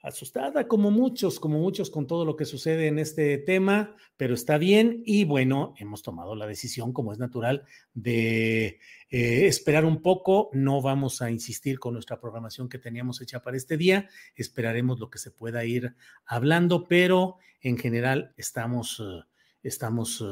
Asustada 0.00 0.68
como 0.68 0.90
muchos, 0.90 1.38
como 1.38 1.58
muchos 1.58 1.90
con 1.90 2.06
todo 2.06 2.24
lo 2.24 2.34
que 2.34 2.46
sucede 2.46 2.86
en 2.86 2.98
este 2.98 3.36
tema, 3.36 3.94
pero 4.16 4.32
está 4.32 4.56
bien 4.56 5.02
y 5.04 5.26
bueno, 5.26 5.74
hemos 5.76 6.00
tomado 6.00 6.34
la 6.34 6.46
decisión, 6.46 6.94
como 6.94 7.12
es 7.12 7.18
natural, 7.18 7.66
de 7.92 8.80
eh, 9.10 9.46
esperar 9.46 9.84
un 9.84 10.00
poco. 10.00 10.48
No 10.54 10.80
vamos 10.80 11.20
a 11.20 11.30
insistir 11.30 11.78
con 11.78 11.92
nuestra 11.92 12.18
programación 12.18 12.70
que 12.70 12.78
teníamos 12.78 13.20
hecha 13.20 13.42
para 13.42 13.58
este 13.58 13.76
día, 13.76 14.08
esperaremos 14.34 14.98
lo 14.98 15.10
que 15.10 15.18
se 15.18 15.30
pueda 15.30 15.62
ir 15.66 15.94
hablando, 16.24 16.88
pero 16.88 17.36
en 17.60 17.76
general 17.76 18.32
estamos, 18.38 19.02
eh, 19.04 19.24
estamos 19.62 20.24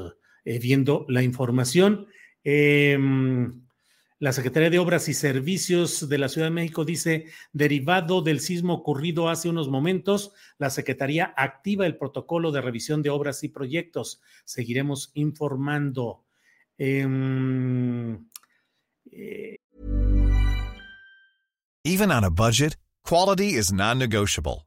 eh, 0.47 0.59
viendo 0.59 1.05
la 1.11 1.23
información. 1.23 2.07
Em, 2.43 3.64
la 4.25 4.33
Secretaría 4.33 4.71
de 4.71 4.79
Obras 4.79 5.07
y 5.09 5.13
Servicios 5.13 6.09
de 6.09 6.17
la 6.17 6.31
Ciudad 6.31 6.47
de 6.47 6.55
México 6.55 6.87
dice, 6.87 7.27
derivado 7.53 8.23
del 8.23 8.41
sismo 8.41 8.73
ocurrido 8.73 9.29
hace 9.29 9.51
unos 9.51 9.69
momentos, 9.69 10.33
la 10.57 10.71
Secretaría 10.71 11.35
activa 11.37 11.85
el 11.85 11.99
protocolo 11.99 12.51
de 12.51 12.63
revisión 12.63 13.03
de 13.03 13.11
obras 13.11 13.45
y 13.45 13.51
proyectos. 13.51 14.23
Seguiremos 14.47 15.11
informando. 15.13 16.25
Eh, 16.79 17.07
eh. 19.13 19.59
Even 21.85 22.11
on 22.11 22.25
a 22.25 22.31
budget, 22.31 22.79
quality 23.03 23.59
is 23.59 23.75
non-negotiable. 23.75 24.67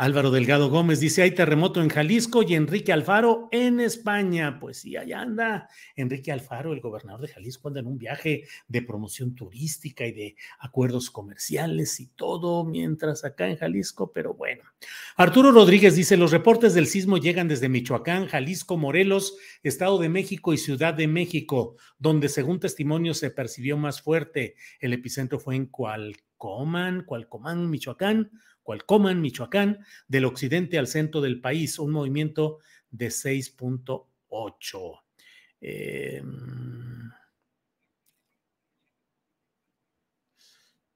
Álvaro 0.00 0.30
Delgado 0.30 0.70
Gómez 0.70 0.98
dice, 0.98 1.20
hay 1.20 1.32
terremoto 1.32 1.82
en 1.82 1.90
Jalisco 1.90 2.42
y 2.42 2.54
Enrique 2.54 2.90
Alfaro 2.90 3.50
en 3.52 3.80
España. 3.80 4.58
Pues 4.58 4.78
sí, 4.78 4.96
allá 4.96 5.20
anda 5.20 5.68
Enrique 5.94 6.32
Alfaro, 6.32 6.72
el 6.72 6.80
gobernador 6.80 7.20
de 7.20 7.28
Jalisco, 7.28 7.68
anda 7.68 7.80
en 7.80 7.86
un 7.86 7.98
viaje 7.98 8.44
de 8.66 8.80
promoción 8.80 9.34
turística 9.34 10.06
y 10.06 10.12
de 10.12 10.36
acuerdos 10.58 11.10
comerciales 11.10 12.00
y 12.00 12.06
todo, 12.06 12.64
mientras 12.64 13.26
acá 13.26 13.46
en 13.48 13.58
Jalisco, 13.58 14.10
pero 14.10 14.32
bueno. 14.32 14.62
Arturo 15.16 15.52
Rodríguez 15.52 15.94
dice, 15.96 16.16
los 16.16 16.32
reportes 16.32 16.72
del 16.72 16.86
sismo 16.86 17.18
llegan 17.18 17.48
desde 17.48 17.68
Michoacán, 17.68 18.26
Jalisco, 18.26 18.78
Morelos, 18.78 19.36
Estado 19.62 19.98
de 19.98 20.08
México 20.08 20.54
y 20.54 20.56
Ciudad 20.56 20.94
de 20.94 21.08
México, 21.08 21.76
donde 21.98 22.30
según 22.30 22.58
testimonios 22.58 23.18
se 23.18 23.30
percibió 23.30 23.76
más 23.76 24.00
fuerte. 24.00 24.54
El 24.80 24.94
epicentro 24.94 25.38
fue 25.38 25.56
en 25.56 25.66
Cualcomán, 26.40 27.04
Cualcomán, 27.04 27.68
Michoacán 27.68 28.30
Cualcoman, 28.70 29.20
Michoacán, 29.20 29.84
del 30.06 30.24
occidente 30.24 30.78
al 30.78 30.86
centro 30.86 31.20
del 31.20 31.40
país, 31.40 31.80
un 31.80 31.90
movimiento 31.90 32.60
de 32.90 33.08
6.8. 33.08 35.00
Em, 35.60 37.10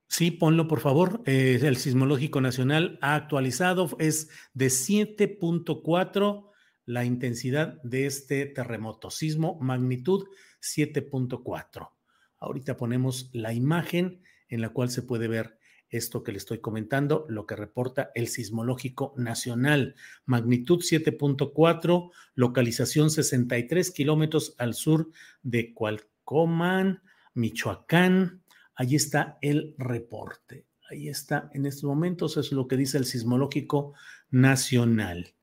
sí, 0.07 0.31
ponlo 0.31 0.69
por 0.69 0.79
favor. 0.79 1.23
Eh, 1.27 1.59
el 1.63 1.77
Sismológico 1.77 2.41
Nacional 2.41 2.97
ha 3.03 3.17
actualizado, 3.17 3.91
es 3.99 4.31
de 4.53 4.67
7.4 4.67 6.51
la 6.87 7.05
intensidad 7.05 7.83
de 7.83 8.07
este 8.07 8.47
terremoto. 8.47 9.11
Sismo 9.11 9.59
magnitud 9.61 10.29
7.4. 10.61 11.91
Ahorita 12.39 12.77
ponemos 12.77 13.31
la 13.33 13.53
imagen 13.53 14.23
en 14.55 14.61
la 14.61 14.69
cual 14.69 14.88
se 14.88 15.03
puede 15.03 15.27
ver 15.27 15.59
esto 15.90 16.23
que 16.23 16.31
le 16.31 16.38
estoy 16.38 16.61
comentando, 16.61 17.27
lo 17.29 17.45
que 17.45 17.57
reporta 17.57 18.12
el 18.14 18.29
Sismológico 18.29 19.14
Nacional. 19.17 19.97
Magnitud 20.27 20.79
7.4, 20.79 22.11
localización 22.37 23.11
63 23.11 23.90
kilómetros 23.90 24.55
al 24.59 24.75
sur 24.75 25.11
de 25.43 25.75
Cualcomán, 25.75 27.03
Michoacán. 27.35 28.43
Ahí 28.77 28.95
está 28.95 29.38
el 29.40 29.75
reporte. 29.77 30.67
Ahí 30.88 31.09
está 31.09 31.51
en 31.53 31.67
estos 31.67 31.85
momentos, 31.85 32.37
es 32.37 32.53
lo 32.53 32.69
que 32.69 32.77
dice 32.77 32.99
el 32.99 33.07
Sismológico 33.07 33.95
Nacional. 34.31 35.35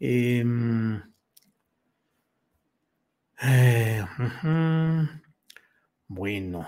Em, 0.00 1.02
eh, 3.42 4.04
bueno, 6.08 6.66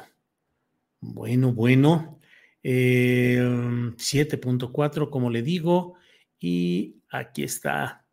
bueno, 1.01 1.53
bueno. 1.53 2.19
7.4, 2.63 5.07
eh, 5.07 5.11
como 5.11 5.31
le 5.31 5.43
digo, 5.43 5.95
y 6.39 7.03
aquí 7.11 7.43
está 7.43 8.07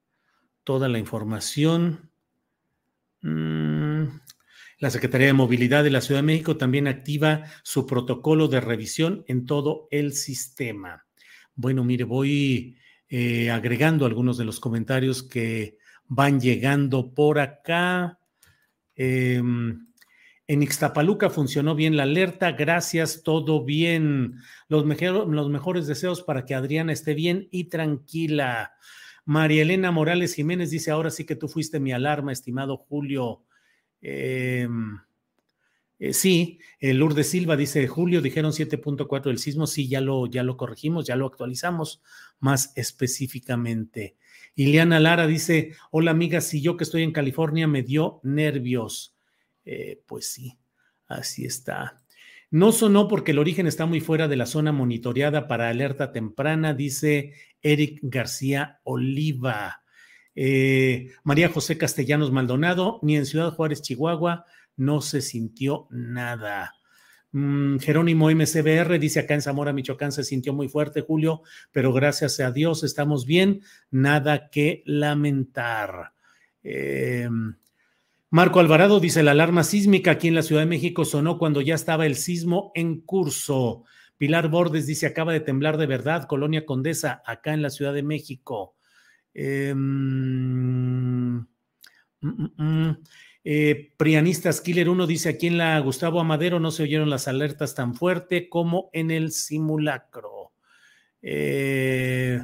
toda 0.64 0.88
la 0.88 1.00
información. 1.00 2.12
Mm, 3.22 4.06
la 4.80 4.90
Secretaría 4.90 5.28
de 5.28 5.34
Movilidad 5.34 5.84
de 5.84 5.90
la 5.90 6.02
Ciudad 6.02 6.20
de 6.20 6.28
México 6.28 6.58
también 6.58 6.88
activa 6.88 7.46
su 7.64 7.86
protocolo 7.86 8.48
de 8.48 8.62
revisión 8.62 9.24
en 9.28 9.46
todo 9.46 9.88
el 9.92 10.14
sistema. 10.14 11.06
Bueno, 11.56 11.84
mire, 11.84 12.04
voy 12.04 12.78
eh, 13.08 13.52
agregando 13.52 14.06
algunos 14.06 14.38
de 14.38 14.46
los 14.46 14.60
comentarios 14.60 15.24
que 15.24 15.78
van 16.08 16.40
llegando 16.40 17.14
por 17.14 17.40
acá. 17.40 18.20
Em, 18.96 19.88
en 20.48 20.62
Ixtapaluca 20.62 21.30
funcionó 21.30 21.74
bien 21.74 21.98
la 21.98 22.04
alerta, 22.04 22.52
gracias, 22.52 23.24
todo 23.24 23.66
bien. 23.66 24.36
Los, 24.68 24.86
los 24.86 25.50
mejores 25.50 25.88
deseos 25.88 26.22
para 26.22 26.46
que 26.46 26.54
Adriana 26.54 26.94
esté 26.94 27.16
bien 27.16 27.48
y 27.52 27.66
tranquila. 27.66 28.74
María 29.26 29.64
Elena 29.64 29.90
Morales 29.90 30.36
Jiménez 30.36 30.70
dice, 30.70 30.92
ahora 30.92 31.10
sí 31.10 31.26
que 31.26 31.36
tú 31.36 31.48
fuiste 31.48 31.80
mi 31.80 31.92
alarma, 31.94 32.32
estimado 32.32 32.78
Julio. 32.78 33.44
Em, 34.02 35.00
eh, 35.98 36.14
sí, 36.14 36.60
Lourdes 36.80 37.30
Silva 37.30 37.56
dice, 37.56 37.88
Julio, 37.88 38.22
dijeron 38.22 38.52
7.4 38.52 39.24
del 39.24 39.40
sismo, 39.40 39.66
sí, 39.66 39.88
ya 39.88 40.00
lo, 40.00 40.28
ya 40.28 40.44
lo 40.44 40.58
corregimos, 40.58 41.08
ya 41.08 41.16
lo 41.16 41.26
actualizamos 41.26 42.04
más 42.40 42.72
específicamente. 42.76 44.16
Ileana 44.54 45.00
Lara 45.00 45.26
dice, 45.26 45.74
hola 45.90 46.12
amiga, 46.12 46.40
si 46.40 46.62
yo 46.62 46.78
que 46.78 46.84
estoy 46.84 47.02
en 47.02 47.12
California 47.12 47.68
me 47.68 47.82
dio 47.82 48.20
nervios. 48.24 49.15
Eh, 49.66 50.02
pues 50.06 50.28
sí, 50.28 50.58
así 51.08 51.46
está. 51.46 52.02
No 52.52 52.72
sonó 52.72 53.08
porque 53.08 53.32
el 53.32 53.40
origen 53.40 53.68
está 53.68 53.86
muy 53.86 54.00
fuera 54.00 54.28
de 54.28 54.38
la 54.38 54.46
zona 54.46 54.72
monitoreada 54.72 55.48
para 55.48 55.70
alerta 55.70 56.12
temprana, 56.12 56.74
dice 56.74 57.34
Eric 57.62 58.00
García 58.04 58.80
Oliva. 58.84 59.82
Eh, 60.36 61.12
María 61.24 61.50
José 61.50 61.78
Castellanos 61.78 62.32
Maldonado, 62.32 63.00
ni 63.02 63.18
en 63.18 63.26
Ciudad 63.26 63.52
Juárez, 63.52 63.82
Chihuahua, 63.82 64.46
no 64.78 65.02
se 65.02 65.22
sintió 65.22 65.88
nada. 65.90 66.76
Mm, 67.32 67.80
Jerónimo 67.80 68.30
MCBR 68.30 69.00
dice 69.00 69.20
acá 69.20 69.34
en 69.34 69.42
Zamora, 69.42 69.74
Michoacán, 69.74 70.12
se 70.12 70.24
sintió 70.24 70.54
muy 70.54 70.70
fuerte, 70.70 71.02
Julio, 71.02 71.42
pero 71.72 71.92
gracias 71.92 72.40
a 72.40 72.52
Dios 72.52 72.84
estamos 72.84 73.26
bien, 73.26 73.62
nada 73.92 74.50
que 74.50 74.84
lamentar. 74.86 76.14
Eh, 76.64 77.28
Marco 78.32 78.60
Alvarado 78.60 79.00
dice, 79.00 79.24
la 79.24 79.32
alarma 79.32 79.64
sísmica 79.64 80.12
aquí 80.12 80.28
en 80.28 80.36
la 80.36 80.42
Ciudad 80.42 80.62
de 80.64 80.68
México 80.68 81.06
sonó 81.06 81.38
cuando 81.38 81.62
ya 81.62 81.76
estaba 81.76 82.06
el 82.06 82.16
sismo 82.16 82.72
en 82.76 83.02
curso. 83.02 83.84
Pilar 84.18 84.50
Bordes 84.50 84.88
dice, 84.88 85.06
acaba 85.06 85.34
de 85.34 85.42
temblar 85.42 85.78
de 85.78 85.86
verdad, 85.86 86.26
Colonia 86.28 86.66
Condesa, 86.66 87.22
acá 87.26 87.54
en 87.54 87.62
la 87.62 87.70
Ciudad 87.70 87.94
de 87.94 88.04
México. 88.04 88.76
Em, 89.34 89.78
mm, 91.38 91.48
mm, 92.22 92.52
mm, 92.58 92.98
eh, 93.44 93.94
Prianistas 93.98 94.62
Killer 94.62 94.90
1 94.90 95.06
dice, 95.06 95.30
aquí 95.30 95.48
en 95.48 95.58
la 95.58 95.80
Gustavo 95.80 96.20
Amadero 96.20 96.60
no 96.60 96.72
se 96.72 96.84
oyeron 96.84 97.10
las 97.10 97.28
alertas 97.28 97.76
tan 97.76 97.94
fuerte 97.94 98.50
como 98.50 98.90
en 98.94 99.12
el 99.12 99.32
simulacro. 99.32 100.54
Eh, 101.22 102.40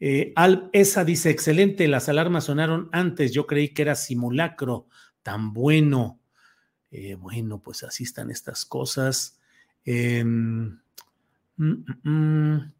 eh, 0.00 0.32
Al 0.36 0.68
esa 0.72 1.04
dice, 1.04 1.30
excelente, 1.30 1.88
las 1.88 2.08
alarmas 2.08 2.44
sonaron 2.44 2.88
antes, 2.92 3.32
yo 3.32 3.46
creí 3.46 3.70
que 3.70 3.82
era 3.82 3.94
simulacro, 3.94 4.88
tan 5.22 5.52
bueno. 5.52 6.20
Eh, 6.90 7.14
bueno, 7.14 7.62
pues 7.62 7.82
así 7.82 8.04
están 8.04 8.30
estas 8.30 8.64
cosas. 8.64 9.40
Em, 9.84 10.78
mm, 11.56 11.72
mm, 12.02 12.10
mm. 12.10 12.72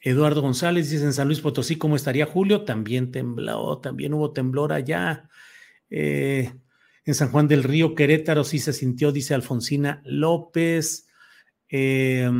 Eduardo 0.00 0.40
González 0.40 0.90
dice 0.90 1.04
en 1.04 1.12
San 1.12 1.26
Luis 1.26 1.40
Potosí, 1.40 1.76
¿cómo 1.76 1.96
estaría 1.96 2.26
Julio? 2.26 2.64
También 2.64 3.10
tembló, 3.10 3.78
también 3.78 4.14
hubo 4.14 4.32
temblor 4.32 4.72
allá. 4.72 5.28
Eh, 5.90 6.52
en 7.04 7.14
San 7.14 7.30
Juan 7.30 7.48
del 7.48 7.64
Río, 7.64 7.94
Querétaro, 7.94 8.44
sí 8.44 8.60
se 8.60 8.72
sintió, 8.72 9.10
dice 9.10 9.34
Alfonsina 9.34 10.02
López. 10.04 11.08
Eh, 11.68 12.30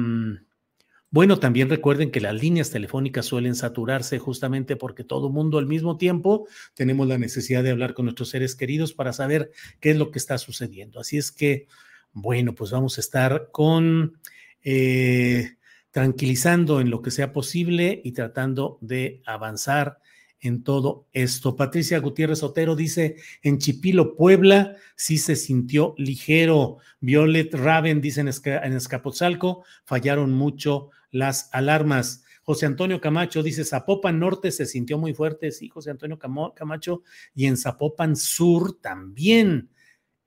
bueno, 1.10 1.38
también 1.38 1.70
recuerden 1.70 2.10
que 2.10 2.20
las 2.20 2.34
líneas 2.34 2.70
telefónicas 2.70 3.26
suelen 3.26 3.54
saturarse 3.54 4.18
justamente 4.18 4.76
porque 4.76 5.04
todo 5.04 5.30
mundo 5.30 5.58
al 5.58 5.66
mismo 5.66 5.96
tiempo 5.96 6.48
tenemos 6.74 7.06
la 7.06 7.16
necesidad 7.16 7.62
de 7.62 7.70
hablar 7.70 7.94
con 7.94 8.06
nuestros 8.06 8.30
seres 8.30 8.56
queridos 8.56 8.92
para 8.92 9.12
saber 9.12 9.52
qué 9.80 9.90
es 9.90 9.96
lo 9.96 10.10
que 10.10 10.18
está 10.18 10.36
sucediendo. 10.38 11.00
Así 11.00 11.16
es 11.16 11.30
que, 11.30 11.68
bueno, 12.12 12.54
pues 12.54 12.70
vamos 12.72 12.98
a 12.98 13.00
estar 13.00 13.50
con 13.52 14.18
eh, 14.62 15.56
tranquilizando 15.92 16.80
en 16.80 16.90
lo 16.90 17.00
que 17.02 17.10
sea 17.10 17.32
posible 17.32 18.00
y 18.04 18.12
tratando 18.12 18.78
de 18.80 19.22
avanzar 19.24 20.00
en 20.40 20.62
todo 20.62 21.06
esto. 21.12 21.56
Patricia 21.56 21.98
Gutiérrez 21.98 22.42
Otero 22.42 22.76
dice, 22.76 23.16
en 23.42 23.58
Chipilo, 23.58 24.16
Puebla, 24.16 24.76
sí 24.96 25.18
se 25.18 25.36
sintió 25.36 25.94
ligero. 25.98 26.78
Violet 27.00 27.52
Raven 27.54 28.00
dice, 28.00 28.20
en, 28.20 28.28
Escapotzalco 28.28 29.64
fallaron 29.84 30.32
mucho 30.32 30.90
las 31.10 31.48
alarmas. 31.52 32.24
José 32.42 32.66
Antonio 32.66 33.00
Camacho 33.00 33.42
dice, 33.42 33.64
Zapopan 33.64 34.20
Norte 34.20 34.52
se 34.52 34.66
sintió 34.66 34.98
muy 34.98 35.14
fuerte, 35.14 35.50
sí, 35.50 35.68
José 35.68 35.90
Antonio 35.90 36.18
Camacho, 36.18 37.02
y 37.34 37.46
en 37.46 37.56
Zapopan 37.56 38.14
Sur 38.16 38.80
también. 38.80 39.70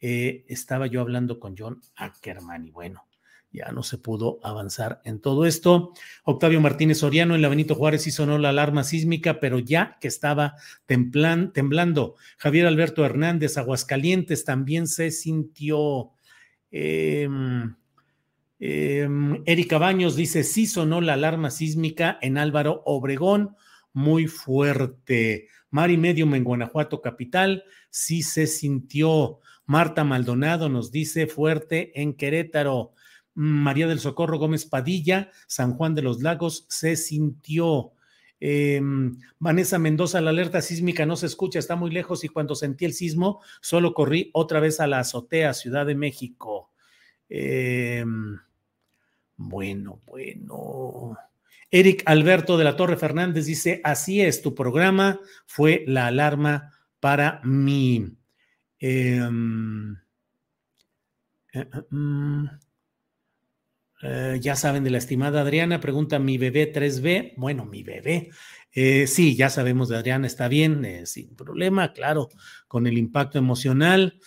Eh, 0.01 0.45
estaba 0.47 0.87
yo 0.87 1.01
hablando 1.01 1.39
con 1.39 1.55
John 1.57 1.81
Ackerman 1.95 2.65
y 2.65 2.71
bueno, 2.71 3.08
ya 3.51 3.71
no 3.71 3.83
se 3.83 3.97
pudo 3.97 4.39
avanzar 4.43 5.01
en 5.05 5.19
todo 5.19 5.45
esto. 5.45 5.93
Octavio 6.23 6.61
Martínez 6.61 6.99
Soriano 6.99 7.35
en 7.35 7.41
la 7.41 7.49
Benito 7.49 7.75
Juárez 7.75 8.03
sí 8.03 8.11
sonó 8.11 8.37
la 8.37 8.49
alarma 8.49 8.83
sísmica, 8.83 9.39
pero 9.39 9.59
ya 9.59 9.97
que 9.99 10.07
estaba 10.07 10.55
temblando. 10.85 12.15
Javier 12.37 12.67
Alberto 12.67 13.03
Hernández, 13.05 13.57
Aguascalientes, 13.57 14.45
también 14.45 14.87
se 14.87 15.09
sintió. 15.11 16.11
Em, 16.71 17.75
em, 18.59 19.41
Erika 19.45 19.79
Baños 19.79 20.15
dice, 20.15 20.43
sí 20.43 20.67
sonó 20.67 21.01
la 21.01 21.13
alarma 21.13 21.49
sísmica 21.49 22.19
en 22.21 22.37
Álvaro 22.37 22.83
Obregón, 22.85 23.55
muy 23.93 24.27
fuerte. 24.27 25.47
Mari 25.71 25.97
Medium 25.97 26.35
en 26.35 26.43
Guanajuato 26.43 27.01
Capital, 27.01 27.63
sí 27.89 28.21
se 28.21 28.45
sintió. 28.45 29.39
Marta 29.65 30.03
Maldonado 30.03 30.69
nos 30.69 30.91
dice 30.91 31.27
fuerte 31.27 31.99
en 31.99 32.13
Querétaro. 32.13 32.93
María 33.39 33.87
del 33.87 34.01
Socorro 34.01 34.37
Gómez 34.37 34.65
Padilla, 34.65 35.31
San 35.47 35.75
Juan 35.75 35.95
de 35.95 36.01
los 36.01 36.21
Lagos, 36.21 36.65
se 36.67 36.97
sintió. 36.97 37.93
Em, 38.41 39.17
Vanessa 39.39 39.79
Mendoza, 39.79 40.19
la 40.19 40.31
alerta 40.31 40.61
sísmica 40.61 41.05
no 41.05 41.15
se 41.15 41.27
escucha, 41.27 41.57
está 41.57 41.77
muy 41.77 41.89
lejos 41.89 42.25
y 42.25 42.27
cuando 42.27 42.53
sentí 42.53 42.83
el 42.83 42.93
sismo 42.93 43.41
solo 43.61 43.93
corrí 43.93 44.29
otra 44.33 44.59
vez 44.59 44.81
a 44.81 44.87
la 44.87 44.99
azotea, 44.99 45.53
Ciudad 45.53 45.85
de 45.85 45.95
México. 45.95 46.71
Em, 47.29 48.37
bueno, 49.37 50.01
bueno. 50.05 51.17
Eric 51.71 52.03
Alberto 52.07 52.57
de 52.57 52.65
la 52.65 52.75
Torre 52.75 52.97
Fernández 52.97 53.45
dice, 53.45 53.79
así 53.85 54.19
es, 54.19 54.41
tu 54.41 54.53
programa 54.53 55.21
fue 55.45 55.85
la 55.87 56.07
alarma 56.07 56.73
para 56.99 57.39
mí. 57.45 58.17
Em, 58.79 59.93
eh, 61.53 61.69
eh, 61.73 61.81
mm, 61.89 62.45
eh, 64.01 64.39
ya 64.41 64.55
saben 64.55 64.83
de 64.83 64.91
la 64.91 64.97
estimada 64.97 65.41
Adriana, 65.41 65.81
pregunta 65.81 66.19
mi 66.19 66.37
bebé 66.37 66.71
3B. 66.71 67.33
Bueno, 67.35 67.65
mi 67.65 67.83
bebé. 67.83 68.29
Eh, 68.71 69.07
sí, 69.07 69.35
ya 69.35 69.49
sabemos 69.49 69.89
de 69.89 69.97
Adriana, 69.97 70.27
está 70.27 70.47
bien, 70.47 70.85
eh, 70.85 71.05
sin 71.05 71.35
problema, 71.35 71.91
claro, 71.91 72.29
con 72.67 72.87
el 72.87 72.97
impacto 72.97 73.37
emocional. 73.37 74.19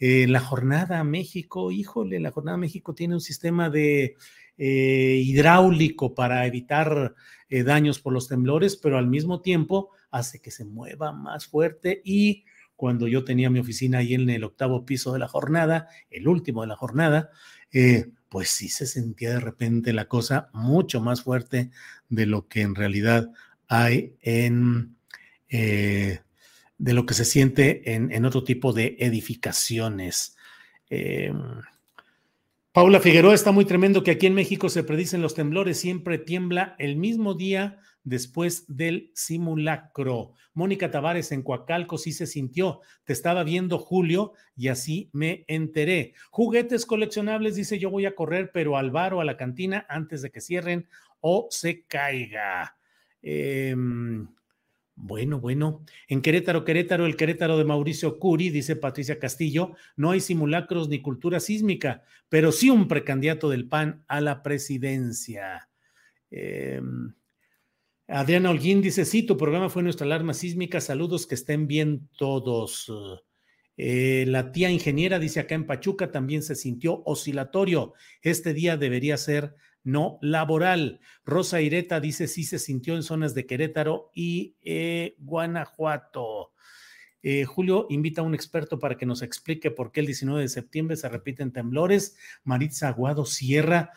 la 0.00 0.40
jornada 0.40 1.02
México, 1.02 1.72
híjole, 1.72 2.20
la 2.20 2.30
jornada 2.30 2.56
México 2.56 2.94
tiene 2.94 3.14
un 3.14 3.20
sistema 3.20 3.68
de 3.68 4.16
hidráulico 4.56 6.14
para 6.14 6.46
evitar 6.46 7.14
daños 7.50 7.98
por 7.98 8.12
los 8.12 8.28
temblores, 8.28 8.76
pero 8.76 8.96
al 8.98 9.08
mismo 9.08 9.40
tiempo 9.40 9.90
hace 10.12 10.40
que 10.40 10.52
se 10.52 10.64
mueva 10.64 11.10
más 11.12 11.46
fuerte 11.46 12.00
y 12.04 12.44
cuando 12.76 13.08
yo 13.08 13.24
tenía 13.24 13.50
mi 13.50 13.58
oficina 13.58 13.98
ahí 13.98 14.14
en 14.14 14.30
el 14.30 14.44
octavo 14.44 14.86
piso 14.86 15.12
de 15.12 15.18
la 15.18 15.26
jornada, 15.26 15.88
el 16.10 16.28
último 16.28 16.62
de 16.62 16.68
la 16.68 16.76
jornada, 16.76 17.30
pues 18.28 18.50
sí 18.50 18.68
se 18.68 18.86
sentía 18.86 19.30
de 19.30 19.40
repente 19.40 19.92
la 19.92 20.06
cosa 20.06 20.50
mucho 20.52 21.00
más 21.00 21.22
fuerte 21.22 21.70
de 22.08 22.26
lo 22.26 22.48
que 22.48 22.62
en 22.62 22.74
realidad 22.74 23.30
hay 23.68 24.16
en, 24.22 24.96
eh, 25.48 26.20
de 26.78 26.92
lo 26.92 27.06
que 27.06 27.14
se 27.14 27.24
siente 27.24 27.94
en, 27.94 28.24
otro 28.24 28.44
tipo 28.44 28.72
de 28.72 28.96
edificaciones. 29.00 30.36
Em, 30.90 31.38
Paula 32.72 33.00
Figueroa 33.00 33.34
está 33.34 33.50
muy 33.50 33.64
tremendo 33.64 34.02
que 34.02 34.12
aquí 34.12 34.26
en 34.26 34.34
México 34.34 34.68
se 34.68 34.84
predicen 34.84 35.22
los 35.22 35.34
temblores, 35.34 35.80
siempre 35.80 36.18
tiembla 36.18 36.76
el 36.78 36.96
mismo 36.96 37.34
día 37.34 37.80
después 38.04 38.64
del 38.68 39.10
simulacro. 39.14 40.32
Mónica 40.54 40.90
Tavares 40.90 41.32
en 41.32 41.42
Coacalco 41.42 41.98
sí 41.98 42.12
se 42.12 42.26
sintió. 42.26 42.80
Te 43.04 43.12
estaba 43.12 43.44
viendo 43.44 43.78
Julio 43.78 44.32
y 44.56 44.68
así 44.68 45.10
me 45.12 45.44
enteré. 45.46 46.14
Juguetes 46.30 46.86
coleccionables, 46.86 47.54
dice 47.54 47.78
yo 47.78 47.90
voy 47.90 48.06
a 48.06 48.14
correr, 48.14 48.50
pero 48.52 48.76
al 48.76 48.90
bar 48.90 49.14
o 49.14 49.20
a 49.20 49.24
la 49.24 49.36
cantina 49.36 49.86
antes 49.88 50.22
de 50.22 50.30
que 50.30 50.40
cierren 50.40 50.88
o 51.20 51.48
se 51.50 51.84
caiga. 51.84 52.76
Em, 53.22 54.28
bueno, 54.94 55.38
bueno. 55.38 55.84
En 56.08 56.22
Querétaro, 56.22 56.64
Querétaro, 56.64 57.06
el 57.06 57.16
Querétaro 57.16 57.56
de 57.56 57.64
Mauricio 57.64 58.18
Curi, 58.18 58.50
dice 58.50 58.74
Patricia 58.74 59.18
Castillo, 59.18 59.74
no 59.96 60.10
hay 60.10 60.20
simulacros 60.20 60.88
ni 60.88 61.00
cultura 61.00 61.38
sísmica, 61.40 62.02
pero 62.28 62.50
sí 62.50 62.68
un 62.68 62.88
precandidato 62.88 63.48
del 63.48 63.68
PAN 63.68 64.04
a 64.08 64.20
la 64.20 64.42
presidencia. 64.42 65.68
Eh, 66.30 66.80
Adriana 68.10 68.48
Holguín 68.48 68.80
dice, 68.80 69.04
sí, 69.04 69.22
tu 69.22 69.36
programa 69.36 69.68
fue 69.68 69.82
nuestra 69.82 70.06
alarma 70.06 70.32
sísmica, 70.32 70.80
saludos, 70.80 71.26
que 71.26 71.34
estén 71.34 71.66
bien 71.66 72.08
todos. 72.16 72.90
Eh, 73.76 74.24
la 74.26 74.50
tía 74.50 74.70
ingeniera 74.70 75.18
dice 75.18 75.40
acá 75.40 75.54
en 75.54 75.66
Pachuca 75.66 76.10
también 76.10 76.42
se 76.42 76.54
sintió 76.54 77.02
oscilatorio. 77.04 77.92
Este 78.22 78.54
día 78.54 78.78
debería 78.78 79.18
ser 79.18 79.56
no 79.84 80.18
laboral. 80.22 81.00
Rosa 81.26 81.60
Ireta 81.60 82.00
dice 82.00 82.28
sí 82.28 82.44
se 82.44 82.58
sintió 82.58 82.96
en 82.96 83.02
zonas 83.02 83.34
de 83.34 83.44
Querétaro 83.44 84.10
y 84.14 84.56
eh, 84.62 85.14
Guanajuato. 85.18 86.52
Eh, 87.22 87.44
Julio 87.44 87.86
invita 87.90 88.22
a 88.22 88.24
un 88.24 88.34
experto 88.34 88.78
para 88.78 88.96
que 88.96 89.04
nos 89.04 89.20
explique 89.20 89.70
por 89.70 89.92
qué 89.92 90.00
el 90.00 90.06
19 90.06 90.40
de 90.40 90.48
septiembre 90.48 90.96
se 90.96 91.10
repiten 91.10 91.52
temblores. 91.52 92.16
Maritza 92.42 92.88
Aguado 92.88 93.26
Sierra, 93.26 93.92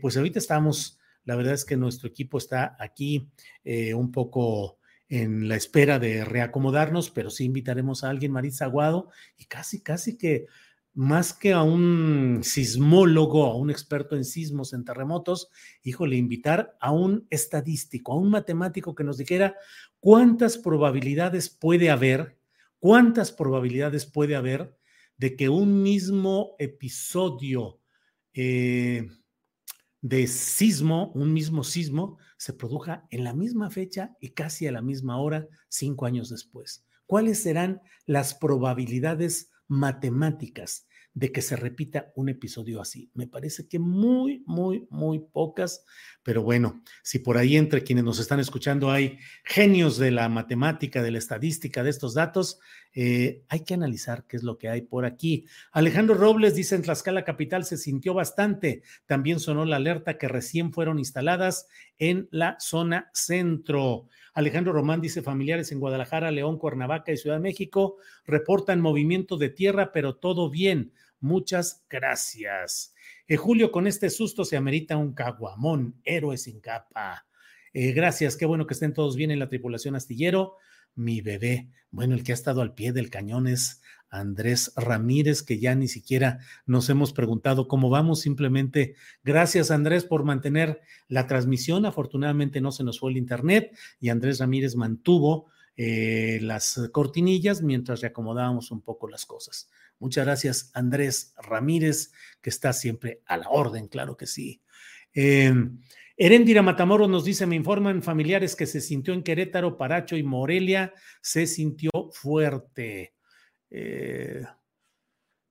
pues 0.00 0.16
ahorita 0.16 0.40
estamos 0.40 0.98
la 1.24 1.36
verdad 1.36 1.54
es 1.54 1.64
que 1.64 1.76
nuestro 1.76 2.08
equipo 2.08 2.38
está 2.38 2.76
aquí 2.78 3.30
eh, 3.64 3.94
un 3.94 4.12
poco 4.12 4.78
en 5.08 5.48
la 5.48 5.56
espera 5.56 5.98
de 5.98 6.24
reacomodarnos, 6.24 7.10
pero 7.10 7.30
sí 7.30 7.44
invitaremos 7.44 8.04
a 8.04 8.10
alguien, 8.10 8.32
Marisa 8.32 8.64
Aguado, 8.64 9.10
y 9.36 9.44
casi, 9.46 9.82
casi 9.82 10.16
que 10.16 10.46
más 10.94 11.32
que 11.32 11.52
a 11.52 11.62
un 11.62 12.40
sismólogo, 12.42 13.46
a 13.46 13.56
un 13.56 13.70
experto 13.70 14.16
en 14.16 14.24
sismos, 14.24 14.72
en 14.72 14.84
terremotos, 14.84 15.50
híjole, 15.82 16.16
invitar 16.16 16.76
a 16.80 16.92
un 16.92 17.26
estadístico, 17.30 18.12
a 18.12 18.16
un 18.16 18.30
matemático 18.30 18.94
que 18.94 19.04
nos 19.04 19.18
dijera 19.18 19.56
cuántas 19.98 20.56
probabilidades 20.56 21.50
puede 21.50 21.90
haber, 21.90 22.38
cuántas 22.78 23.32
probabilidades 23.32 24.06
puede 24.06 24.36
haber 24.36 24.76
de 25.16 25.36
que 25.36 25.48
un 25.48 25.82
mismo 25.82 26.54
episodio 26.58 27.80
eh, 28.32 29.08
de 30.04 30.26
sismo, 30.26 31.12
un 31.14 31.32
mismo 31.32 31.64
sismo, 31.64 32.18
se 32.36 32.52
produja 32.52 33.06
en 33.10 33.24
la 33.24 33.32
misma 33.32 33.70
fecha 33.70 34.14
y 34.20 34.32
casi 34.32 34.66
a 34.66 34.72
la 34.72 34.82
misma 34.82 35.18
hora, 35.18 35.48
cinco 35.70 36.04
años 36.04 36.28
después. 36.28 36.84
¿Cuáles 37.06 37.42
serán 37.42 37.80
las 38.04 38.34
probabilidades 38.34 39.50
matemáticas 39.66 40.86
de 41.14 41.30
que 41.30 41.42
se 41.42 41.54
repita 41.54 42.12
un 42.16 42.28
episodio 42.28 42.80
así. 42.80 43.08
Me 43.14 43.28
parece 43.28 43.68
que 43.68 43.78
muy, 43.78 44.42
muy, 44.46 44.86
muy 44.90 45.20
pocas, 45.20 45.84
pero 46.24 46.42
bueno, 46.42 46.82
si 47.04 47.20
por 47.20 47.38
ahí 47.38 47.56
entre 47.56 47.84
quienes 47.84 48.04
nos 48.04 48.18
están 48.18 48.40
escuchando 48.40 48.90
hay 48.90 49.18
genios 49.44 49.96
de 49.96 50.10
la 50.10 50.28
matemática, 50.28 51.02
de 51.02 51.12
la 51.12 51.18
estadística, 51.18 51.84
de 51.84 51.90
estos 51.90 52.14
datos, 52.14 52.58
eh, 52.94 53.42
hay 53.48 53.60
que 53.60 53.74
analizar 53.74 54.24
qué 54.26 54.36
es 54.36 54.44
lo 54.44 54.56
que 54.56 54.68
hay 54.68 54.82
por 54.82 55.04
aquí. 55.04 55.46
Alejandro 55.72 56.14
Robles 56.14 56.54
dice 56.54 56.76
en 56.76 56.82
Tlaxcala 56.82 57.24
Capital 57.24 57.64
se 57.64 57.76
sintió 57.76 58.14
bastante. 58.14 58.82
También 59.06 59.40
sonó 59.40 59.64
la 59.64 59.76
alerta 59.76 60.16
que 60.16 60.28
recién 60.28 60.72
fueron 60.72 60.98
instaladas 60.98 61.66
en 61.98 62.28
la 62.30 62.56
zona 62.60 63.10
centro. 63.12 64.08
Alejandro 64.32 64.72
Román 64.72 65.00
dice 65.00 65.22
familiares 65.22 65.72
en 65.72 65.80
Guadalajara, 65.80 66.30
León, 66.30 66.58
Cuernavaca 66.58 67.12
y 67.12 67.16
Ciudad 67.16 67.36
de 67.36 67.42
México 67.42 67.96
reportan 68.24 68.80
movimiento 68.80 69.36
de 69.36 69.48
tierra, 69.48 69.92
pero 69.92 70.16
todo 70.16 70.48
bien. 70.48 70.92
Muchas 71.20 71.84
gracias. 71.88 72.94
Eh, 73.26 73.36
Julio, 73.36 73.72
con 73.72 73.86
este 73.86 74.10
susto 74.10 74.44
se 74.44 74.56
amerita 74.56 74.96
un 74.96 75.14
caguamón, 75.14 76.00
héroe 76.04 76.36
sin 76.36 76.60
capa. 76.60 77.26
Eh, 77.72 77.92
gracias, 77.92 78.36
qué 78.36 78.46
bueno 78.46 78.66
que 78.66 78.74
estén 78.74 78.92
todos 78.92 79.16
bien 79.16 79.30
en 79.30 79.38
la 79.38 79.48
tripulación 79.48 79.96
astillero. 79.96 80.56
Mi 80.94 81.20
bebé, 81.20 81.70
bueno, 81.90 82.14
el 82.14 82.24
que 82.24 82.32
ha 82.32 82.34
estado 82.34 82.60
al 82.60 82.74
pie 82.74 82.92
del 82.92 83.10
cañón 83.10 83.46
es 83.46 83.82
Andrés 84.14 84.72
Ramírez, 84.76 85.42
que 85.42 85.58
ya 85.58 85.74
ni 85.74 85.88
siquiera 85.88 86.38
nos 86.66 86.88
hemos 86.88 87.12
preguntado 87.12 87.66
cómo 87.66 87.90
vamos. 87.90 88.20
Simplemente 88.20 88.94
gracias, 89.24 89.70
Andrés, 89.70 90.04
por 90.04 90.24
mantener 90.24 90.80
la 91.08 91.26
transmisión. 91.26 91.84
Afortunadamente 91.84 92.60
no 92.60 92.70
se 92.70 92.84
nos 92.84 93.00
fue 93.00 93.10
el 93.10 93.16
internet 93.16 93.76
y 94.00 94.10
Andrés 94.10 94.38
Ramírez 94.38 94.76
mantuvo 94.76 95.46
eh, 95.76 96.38
las 96.42 96.88
cortinillas 96.92 97.62
mientras 97.62 98.00
reacomodábamos 98.00 98.70
un 98.70 98.82
poco 98.82 99.08
las 99.08 99.26
cosas. 99.26 99.68
Muchas 99.98 100.24
gracias, 100.24 100.70
Andrés 100.74 101.34
Ramírez, 101.36 102.12
que 102.40 102.50
está 102.50 102.72
siempre 102.72 103.22
a 103.26 103.36
la 103.36 103.48
orden, 103.48 103.88
claro 103.88 104.16
que 104.16 104.26
sí. 104.26 104.62
Eh, 105.12 105.52
Erendira 106.16 106.62
Matamoros 106.62 107.08
nos 107.08 107.24
dice, 107.24 107.46
me 107.46 107.56
informan 107.56 108.02
familiares 108.02 108.54
que 108.54 108.66
se 108.66 108.80
sintió 108.80 109.14
en 109.14 109.22
Querétaro, 109.22 109.76
Paracho 109.76 110.16
y 110.16 110.22
Morelia, 110.22 110.94
se 111.20 111.46
sintió 111.46 111.90
fuerte. 112.12 113.14
Eh, 113.68 114.44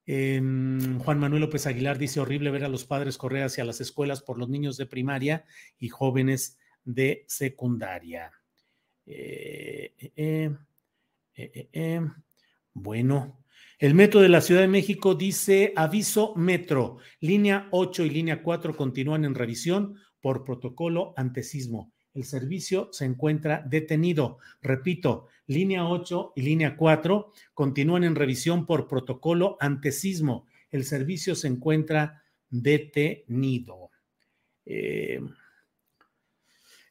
em, 0.06 0.98
Juan 1.00 1.18
Manuel 1.18 1.42
López 1.42 1.66
Aguilar 1.66 1.98
dice, 1.98 2.20
horrible 2.20 2.50
ver 2.50 2.64
a 2.64 2.68
los 2.68 2.86
padres 2.86 3.18
correr 3.18 3.42
hacia 3.42 3.64
las 3.64 3.82
escuelas 3.82 4.22
por 4.22 4.38
los 4.38 4.48
niños 4.48 4.78
de 4.78 4.86
primaria 4.86 5.44
y 5.78 5.90
jóvenes 5.90 6.58
de 6.82 7.24
secundaria. 7.28 8.32
Eh, 9.04 9.92
eh, 11.36 12.00
bueno, 12.72 13.44
el 13.78 13.94
metro 13.94 14.20
de 14.22 14.30
la 14.30 14.40
Ciudad 14.40 14.62
de 14.62 14.68
México 14.68 15.14
dice 15.14 15.74
aviso 15.76 16.34
metro, 16.36 16.98
línea 17.20 17.68
8 17.70 18.04
y 18.04 18.10
línea 18.10 18.42
4 18.42 18.74
continúan 18.76 19.26
en 19.26 19.34
revisión 19.34 19.96
por 20.24 20.42
protocolo 20.42 21.12
ante 21.18 21.42
sismo. 21.42 21.92
El 22.14 22.24
servicio 22.24 22.88
se 22.92 23.04
encuentra 23.04 23.62
detenido. 23.68 24.38
Repito, 24.62 25.26
línea 25.46 25.86
8 25.86 26.32
y 26.34 26.40
línea 26.40 26.78
4 26.78 27.30
continúan 27.52 28.04
en 28.04 28.14
revisión 28.14 28.64
por 28.64 28.88
protocolo 28.88 29.58
ante 29.60 29.92
sismo. 29.92 30.46
El 30.70 30.84
servicio 30.84 31.34
se 31.34 31.48
encuentra 31.48 32.22
detenido. 32.48 33.90
Eh, 34.64 35.20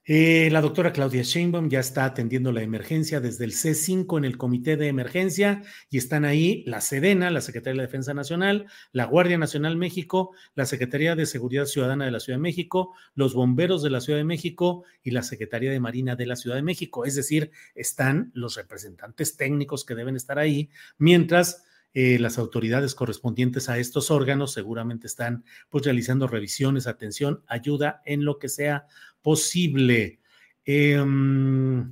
eh, 0.05 0.49
la 0.51 0.59
doctora 0.59 0.91
Claudia 0.91 1.21
Sheinbaum 1.21 1.69
ya 1.69 1.79
está 1.79 2.03
atendiendo 2.03 2.51
la 2.51 2.61
emergencia 2.61 3.21
desde 3.21 3.45
el 3.45 3.53
C5 3.53 4.17
en 4.17 4.25
el 4.25 4.37
Comité 4.37 4.75
de 4.75 4.89
Emergencia 4.89 5.63
y 5.89 5.97
están 5.97 6.25
ahí 6.25 6.63
la 6.67 6.81
Sedena, 6.81 7.31
la 7.31 7.39
Secretaría 7.39 7.73
de 7.73 7.77
la 7.77 7.83
Defensa 7.83 8.13
Nacional, 8.13 8.65
la 8.91 9.05
Guardia 9.05 9.37
Nacional 9.37 9.77
México, 9.77 10.31
la 10.55 10.65
Secretaría 10.65 11.15
de 11.15 11.25
Seguridad 11.25 11.65
Ciudadana 11.65 12.03
de 12.03 12.11
la 12.11 12.19
Ciudad 12.19 12.37
de 12.37 12.43
México, 12.43 12.93
los 13.15 13.33
bomberos 13.33 13.81
de 13.81 13.91
la 13.91 14.01
Ciudad 14.01 14.19
de 14.19 14.25
México 14.25 14.83
y 15.03 15.11
la 15.11 15.23
Secretaría 15.23 15.71
de 15.71 15.79
Marina 15.79 16.17
de 16.17 16.25
la 16.25 16.35
Ciudad 16.35 16.57
de 16.57 16.63
México. 16.63 17.05
Es 17.05 17.15
decir, 17.15 17.51
están 17.73 18.31
los 18.33 18.55
representantes 18.55 19.37
técnicos 19.37 19.85
que 19.85 19.95
deben 19.95 20.17
estar 20.17 20.37
ahí, 20.37 20.69
mientras 20.97 21.63
eh, 21.95 22.17
las 22.17 22.39
autoridades 22.39 22.95
correspondientes 22.95 23.69
a 23.69 23.77
estos 23.77 24.09
órganos 24.09 24.51
seguramente 24.51 25.05
están 25.05 25.45
pues 25.69 25.85
realizando 25.85 26.27
revisiones, 26.27 26.87
atención, 26.87 27.43
ayuda 27.45 28.01
en 28.05 28.25
lo 28.25 28.39
que 28.39 28.49
sea 28.49 28.87
posible. 29.23 30.19
Em, 30.65 31.89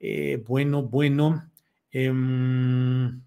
eh, 0.00 0.42
bueno, 0.44 0.82
bueno. 0.82 1.50
Em, 1.92 3.22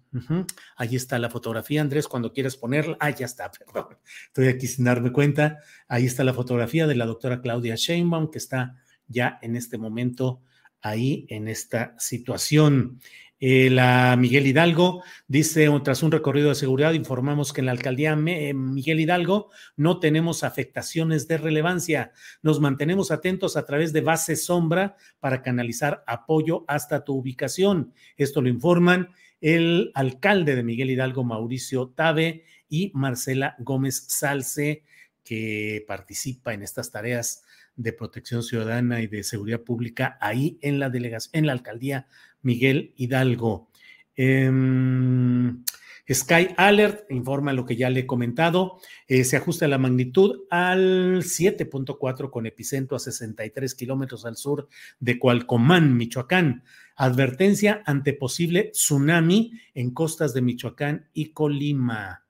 ahí 0.76 0.96
está 0.96 1.18
la 1.18 1.30
fotografía, 1.30 1.80
Andrés, 1.80 2.06
cuando 2.06 2.32
quieras 2.34 2.56
ponerla. 2.56 2.98
Ah, 3.00 3.10
ya 3.10 3.24
está, 3.24 3.50
perdón. 3.72 3.96
Estoy 4.26 4.48
aquí 4.48 4.66
sin 4.66 4.84
darme 4.84 5.10
cuenta. 5.12 5.58
Ahí 5.88 6.04
está 6.04 6.24
la 6.24 6.34
fotografía 6.34 6.86
de 6.86 6.94
la 6.94 7.06
doctora 7.06 7.40
Claudia 7.40 7.76
Sheinbaum, 7.76 8.30
que 8.30 8.38
está 8.38 8.76
ya 9.06 9.38
en 9.40 9.56
este 9.56 9.78
momento 9.78 10.42
ahí 10.82 11.26
en 11.30 11.48
esta 11.48 11.94
situación. 11.98 13.00
Eh, 13.40 13.70
la 13.70 14.16
Miguel 14.16 14.46
Hidalgo 14.48 15.02
dice, 15.28 15.68
tras 15.84 16.02
un 16.02 16.10
recorrido 16.10 16.48
de 16.48 16.56
seguridad, 16.56 16.92
informamos 16.92 17.52
que 17.52 17.60
en 17.60 17.66
la 17.66 17.72
alcaldía 17.72 18.18
eh, 18.26 18.52
Miguel 18.52 18.98
Hidalgo 18.98 19.50
no 19.76 20.00
tenemos 20.00 20.42
afectaciones 20.42 21.28
de 21.28 21.38
relevancia. 21.38 22.12
Nos 22.42 22.60
mantenemos 22.60 23.10
atentos 23.10 23.56
a 23.56 23.64
través 23.64 23.92
de 23.92 24.00
base 24.00 24.34
sombra 24.34 24.96
para 25.20 25.42
canalizar 25.42 26.02
apoyo 26.06 26.64
hasta 26.66 27.04
tu 27.04 27.14
ubicación. 27.14 27.92
Esto 28.16 28.42
lo 28.42 28.48
informan 28.48 29.10
el 29.40 29.92
alcalde 29.94 30.56
de 30.56 30.64
Miguel 30.64 30.90
Hidalgo, 30.90 31.22
Mauricio 31.22 31.90
Tabe, 31.90 32.44
y 32.68 32.90
Marcela 32.94 33.56
Gómez 33.58 34.04
Salce, 34.08 34.82
que 35.24 35.84
participa 35.86 36.54
en 36.54 36.62
estas 36.62 36.90
tareas 36.90 37.44
de 37.76 37.92
protección 37.92 38.42
ciudadana 38.42 39.00
y 39.00 39.06
de 39.06 39.22
seguridad 39.22 39.60
pública 39.60 40.18
ahí 40.20 40.58
en 40.62 40.80
la 40.80 40.90
delegación, 40.90 41.30
en 41.34 41.46
la 41.46 41.52
alcaldía 41.52 42.08
Miguel 42.42 42.92
Hidalgo. 42.96 43.70
Em, 44.16 45.62
Sky 46.10 46.48
Alert 46.56 47.10
informa 47.10 47.52
lo 47.52 47.66
que 47.66 47.76
ya 47.76 47.90
le 47.90 48.00
he 48.00 48.06
comentado. 48.06 48.78
Eh, 49.06 49.24
se 49.24 49.36
ajusta 49.36 49.68
la 49.68 49.78
magnitud 49.78 50.44
al 50.50 51.22
7.4 51.22 52.30
con 52.30 52.46
epicentro 52.46 52.96
a 52.96 53.00
63 53.00 53.74
kilómetros 53.74 54.24
al 54.24 54.36
sur 54.36 54.68
de 55.00 55.18
Cualcomán, 55.18 55.96
Michoacán. 55.96 56.64
Advertencia 56.96 57.82
ante 57.84 58.14
posible 58.14 58.70
tsunami 58.72 59.52
en 59.74 59.92
costas 59.92 60.32
de 60.32 60.42
Michoacán 60.42 61.08
y 61.12 61.32
Colima. 61.32 62.27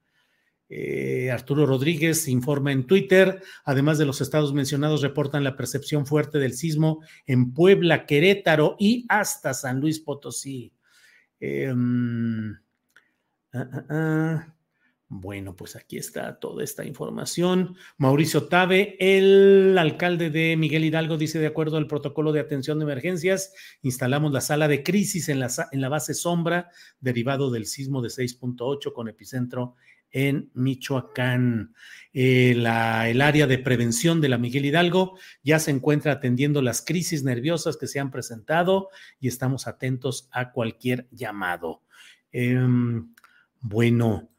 Eh, 0.69 1.31
Arturo 1.31 1.65
Rodríguez 1.65 2.27
informa 2.27 2.71
en 2.71 2.85
Twitter, 2.85 3.41
además 3.65 3.97
de 3.97 4.05
los 4.05 4.21
estados 4.21 4.53
mencionados, 4.53 5.01
reportan 5.01 5.43
la 5.43 5.57
percepción 5.57 6.05
fuerte 6.05 6.37
del 6.37 6.53
sismo 6.53 7.03
en 7.25 7.53
Puebla, 7.53 8.05
Querétaro 8.05 8.75
y 8.77 9.05
hasta 9.09 9.55
San 9.55 9.79
Luis 9.79 9.99
Potosí. 9.99 10.71
Em, 11.39 12.53
ah, 13.53 13.69
ah, 13.73 13.85
ah. 13.89 14.55
Bueno, 15.11 15.55
pues 15.55 15.75
aquí 15.75 15.97
está 15.97 16.37
toda 16.39 16.63
esta 16.63 16.85
información. 16.85 17.75
Mauricio 17.97 18.43
Tabe, 18.43 18.95
el 18.99 19.75
alcalde 19.75 20.29
de 20.29 20.55
Miguel 20.55 20.85
Hidalgo, 20.85 21.17
dice, 21.17 21.39
de 21.39 21.47
acuerdo 21.47 21.77
al 21.77 21.87
protocolo 21.87 22.31
de 22.31 22.41
atención 22.41 22.77
de 22.77 22.83
emergencias, 22.83 23.51
instalamos 23.81 24.31
la 24.31 24.41
sala 24.41 24.67
de 24.67 24.83
crisis 24.83 25.27
en 25.29 25.39
la, 25.39 25.49
en 25.71 25.81
la 25.81 25.89
base 25.89 26.13
sombra 26.13 26.69
derivado 26.99 27.49
del 27.49 27.65
sismo 27.65 28.03
de 28.03 28.09
6.8 28.09 28.93
con 28.93 29.09
epicentro 29.09 29.73
en 30.11 30.49
Michoacán. 30.53 31.73
Eh, 32.13 32.51
el 32.51 33.21
área 33.21 33.47
de 33.47 33.57
prevención 33.59 34.21
de 34.21 34.29
la 34.29 34.37
Miguel 34.37 34.65
Hidalgo 34.65 35.17
ya 35.43 35.59
se 35.59 35.71
encuentra 35.71 36.13
atendiendo 36.13 36.61
las 36.61 36.81
crisis 36.81 37.23
nerviosas 37.23 37.77
que 37.77 37.87
se 37.87 37.99
han 37.99 38.11
presentado 38.11 38.89
y 39.19 39.27
estamos 39.27 39.67
atentos 39.67 40.29
a 40.31 40.51
cualquier 40.51 41.07
llamado. 41.11 41.83
Em, 42.31 43.13
bueno, 43.61 44.29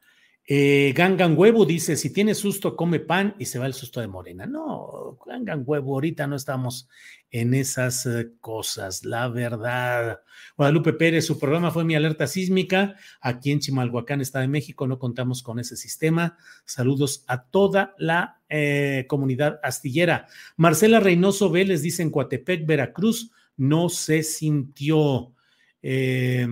eh, 0.52 0.92
Gangan 0.96 1.38
Huevo 1.38 1.64
dice, 1.64 1.96
si 1.96 2.12
tiene 2.12 2.34
susto, 2.34 2.74
come 2.74 2.98
pan 2.98 3.36
y 3.38 3.44
se 3.44 3.60
va 3.60 3.66
el 3.66 3.72
susto 3.72 4.00
de 4.00 4.08
Morena. 4.08 4.46
No, 4.46 5.16
Gangan 5.24 5.62
Huevo, 5.64 5.94
ahorita 5.94 6.26
no 6.26 6.34
estamos 6.34 6.88
en 7.30 7.54
esas 7.54 8.04
eh, 8.06 8.32
cosas, 8.40 9.04
la 9.04 9.28
verdad. 9.28 10.18
Guadalupe 10.56 10.92
Pérez, 10.92 11.24
su 11.24 11.38
programa 11.38 11.70
fue 11.70 11.84
mi 11.84 11.94
alerta 11.94 12.26
sísmica. 12.26 12.96
Aquí 13.20 13.52
en 13.52 13.60
Chimalhuacán, 13.60 14.20
Estado 14.20 14.42
de 14.42 14.48
México, 14.48 14.88
no 14.88 14.98
contamos 14.98 15.44
con 15.44 15.60
ese 15.60 15.76
sistema. 15.76 16.36
Saludos 16.64 17.22
a 17.28 17.44
toda 17.44 17.94
la 17.96 18.40
eh, 18.48 19.04
comunidad 19.06 19.60
astillera. 19.62 20.26
Marcela 20.56 20.98
Reynoso 20.98 21.48
Vélez 21.50 21.80
dice 21.80 22.02
en 22.02 22.10
Coatepec, 22.10 22.66
Veracruz, 22.66 23.30
no 23.56 23.88
se 23.88 24.24
sintió. 24.24 25.32
Eh, 25.80 26.44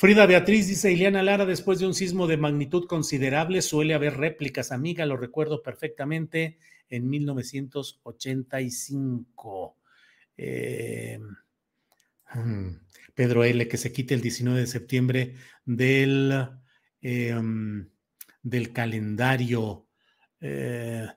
Frida 0.00 0.26
Beatriz 0.26 0.68
dice, 0.68 0.92
Ileana 0.92 1.24
Lara, 1.24 1.44
después 1.44 1.80
de 1.80 1.86
un 1.86 1.92
sismo 1.92 2.28
de 2.28 2.36
magnitud 2.36 2.86
considerable 2.86 3.62
suele 3.62 3.94
haber 3.94 4.16
réplicas, 4.16 4.70
amiga, 4.70 5.04
lo 5.06 5.16
recuerdo 5.16 5.60
perfectamente, 5.60 6.56
en 6.88 7.10
1985. 7.10 9.76
Eh, 10.36 11.18
mm, 12.32 12.68
Pedro 13.12 13.42
L., 13.42 13.66
que 13.66 13.76
se 13.76 13.92
quite 13.92 14.14
el 14.14 14.20
19 14.20 14.60
de 14.60 14.68
septiembre 14.68 15.34
del, 15.64 16.48
em, 17.02 17.88
del 18.40 18.72
calendario. 18.72 19.88
Eh, 20.40 21.08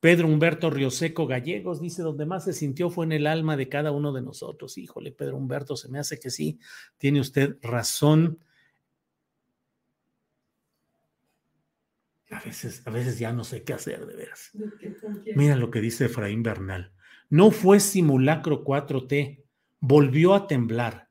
Pedro 0.00 0.28
Humberto 0.28 0.70
Rioseco 0.70 1.26
Gallegos 1.26 1.80
dice, 1.80 2.02
donde 2.02 2.26
más 2.26 2.44
se 2.44 2.52
sintió 2.52 2.90
fue 2.90 3.06
en 3.06 3.12
el 3.12 3.26
alma 3.26 3.56
de 3.56 3.68
cada 3.68 3.92
uno 3.92 4.12
de 4.12 4.22
nosotros. 4.22 4.76
Híjole, 4.76 5.12
Pedro 5.12 5.36
Humberto, 5.36 5.76
se 5.76 5.88
me 5.88 5.98
hace 5.98 6.18
que 6.18 6.30
sí, 6.30 6.58
tiene 6.98 7.20
usted 7.20 7.56
razón. 7.62 8.38
A 12.30 12.40
veces, 12.40 12.82
a 12.86 12.90
veces 12.90 13.18
ya 13.18 13.32
no 13.32 13.44
sé 13.44 13.62
qué 13.62 13.72
hacer, 13.72 14.06
de 14.06 14.16
veras. 14.16 14.52
Mira 15.34 15.56
lo 15.56 15.70
que 15.70 15.80
dice 15.80 16.06
Efraín 16.06 16.42
Bernal. 16.42 16.92
No 17.30 17.50
fue 17.50 17.80
simulacro 17.80 18.64
4T, 18.64 19.44
volvió 19.80 20.34
a 20.34 20.46
temblar. 20.46 21.08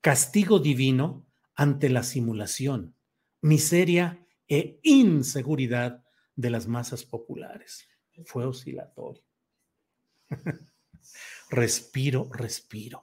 Castigo 0.00 0.58
divino 0.58 1.24
ante 1.54 1.88
la 1.88 2.02
simulación, 2.02 2.94
miseria 3.40 4.26
e 4.48 4.80
inseguridad 4.82 6.04
de 6.36 6.50
las 6.50 6.66
masas 6.66 7.04
populares 7.04 7.88
fue 8.24 8.44
oscilatorio. 8.44 9.22
respiro, 11.50 12.28
respiro. 12.32 13.02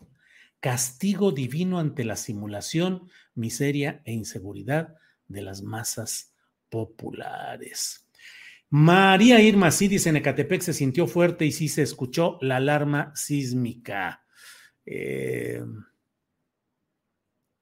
Castigo 0.60 1.32
divino 1.32 1.80
ante 1.80 2.04
la 2.04 2.16
simulación, 2.16 3.10
miseria 3.34 4.02
e 4.06 4.14
inseguridad 4.14 4.96
de 5.28 5.42
las 5.42 5.62
masas 5.62 6.34
populares. 6.70 8.08
María 8.70 9.42
Irma 9.42 9.70
sí 9.72 9.88
dice 9.88 10.10
en 10.10 10.18
Ecatepec 10.18 10.62
se 10.62 10.74
sintió 10.74 11.08
fuerte 11.08 11.46
y 11.46 11.52
sí 11.52 11.68
se 11.68 11.82
escuchó 11.82 12.38
la 12.42 12.58
alarma 12.58 13.12
sísmica. 13.16 14.24
Eh, 14.86 15.62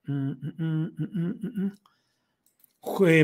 mm, 0.05 0.31
mm, 0.57 0.95
mm, 0.97 1.71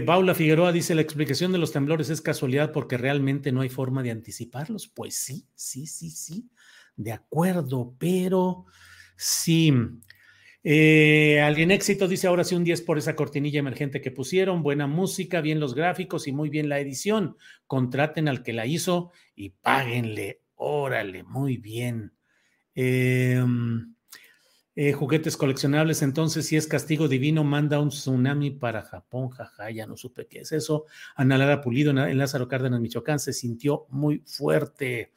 Paula 0.06 0.36
Figueroa 0.36 0.72
dice, 0.72 0.96
la 0.96 1.02
explicación 1.02 1.52
de 1.52 1.58
los 1.58 1.72
temblores 1.72 2.10
es 2.10 2.22
casualidad 2.22 2.72
porque 2.72 2.98
realmente 2.98 3.52
no 3.52 3.62
hay 3.62 3.70
forma 3.70 4.04
de 4.04 4.12
anticiparlos. 4.12 4.88
Pues 4.88 5.16
sí, 5.16 5.48
sí, 5.56 5.88
sí, 5.88 6.10
sí, 6.10 6.50
de 6.96 7.14
acuerdo, 7.14 7.96
pero 7.98 8.66
sí. 9.16 9.74
Eh, 10.64 11.42
alguien 11.42 11.72
éxito 11.72 12.08
dice 12.08 12.28
ahora 12.28 12.44
sí 12.44 12.56
un 12.56 12.64
10 12.64 12.82
por 12.82 12.98
esa 12.98 13.16
cortinilla 13.16 13.60
emergente 13.60 14.02
que 14.02 14.12
pusieron, 14.12 14.64
buena 14.64 14.88
música, 14.88 15.40
bien 15.40 15.60
los 15.60 15.76
gráficos 15.76 16.28
y 16.28 16.32
muy 16.32 16.50
bien 16.50 16.70
la 16.70 16.80
edición. 16.80 17.38
Contraten 17.68 18.28
al 18.28 18.44
que 18.44 18.54
la 18.54 18.66
hizo 18.66 19.12
y 19.36 19.52
páguenle. 19.52 20.42
Órale, 20.56 21.24
muy 21.24 21.58
bien. 21.58 22.14
Em, 22.76 23.95
eh, 24.78 24.92
juguetes 24.92 25.38
coleccionables, 25.38 26.02
entonces, 26.02 26.48
si 26.48 26.58
es 26.58 26.68
castigo 26.68 27.08
divino, 27.08 27.46
manda 27.46 27.80
un 27.80 27.90
tsunami 27.90 28.52
para 28.52 28.82
Japón, 28.82 29.30
jaja, 29.30 29.72
ya 29.72 29.88
no 29.88 29.96
supe 29.96 30.28
qué 30.28 30.40
es 30.40 30.52
eso. 30.52 30.86
Ana 31.16 31.38
Lara 31.38 31.62
Pulido 31.62 31.92
en 31.92 32.18
Lázaro 32.18 32.48
Cárdenas, 32.50 32.82
Michoacán, 32.82 33.20
se 33.20 33.32
sintió 33.32 33.86
muy 33.90 34.22
fuerte. 34.26 35.14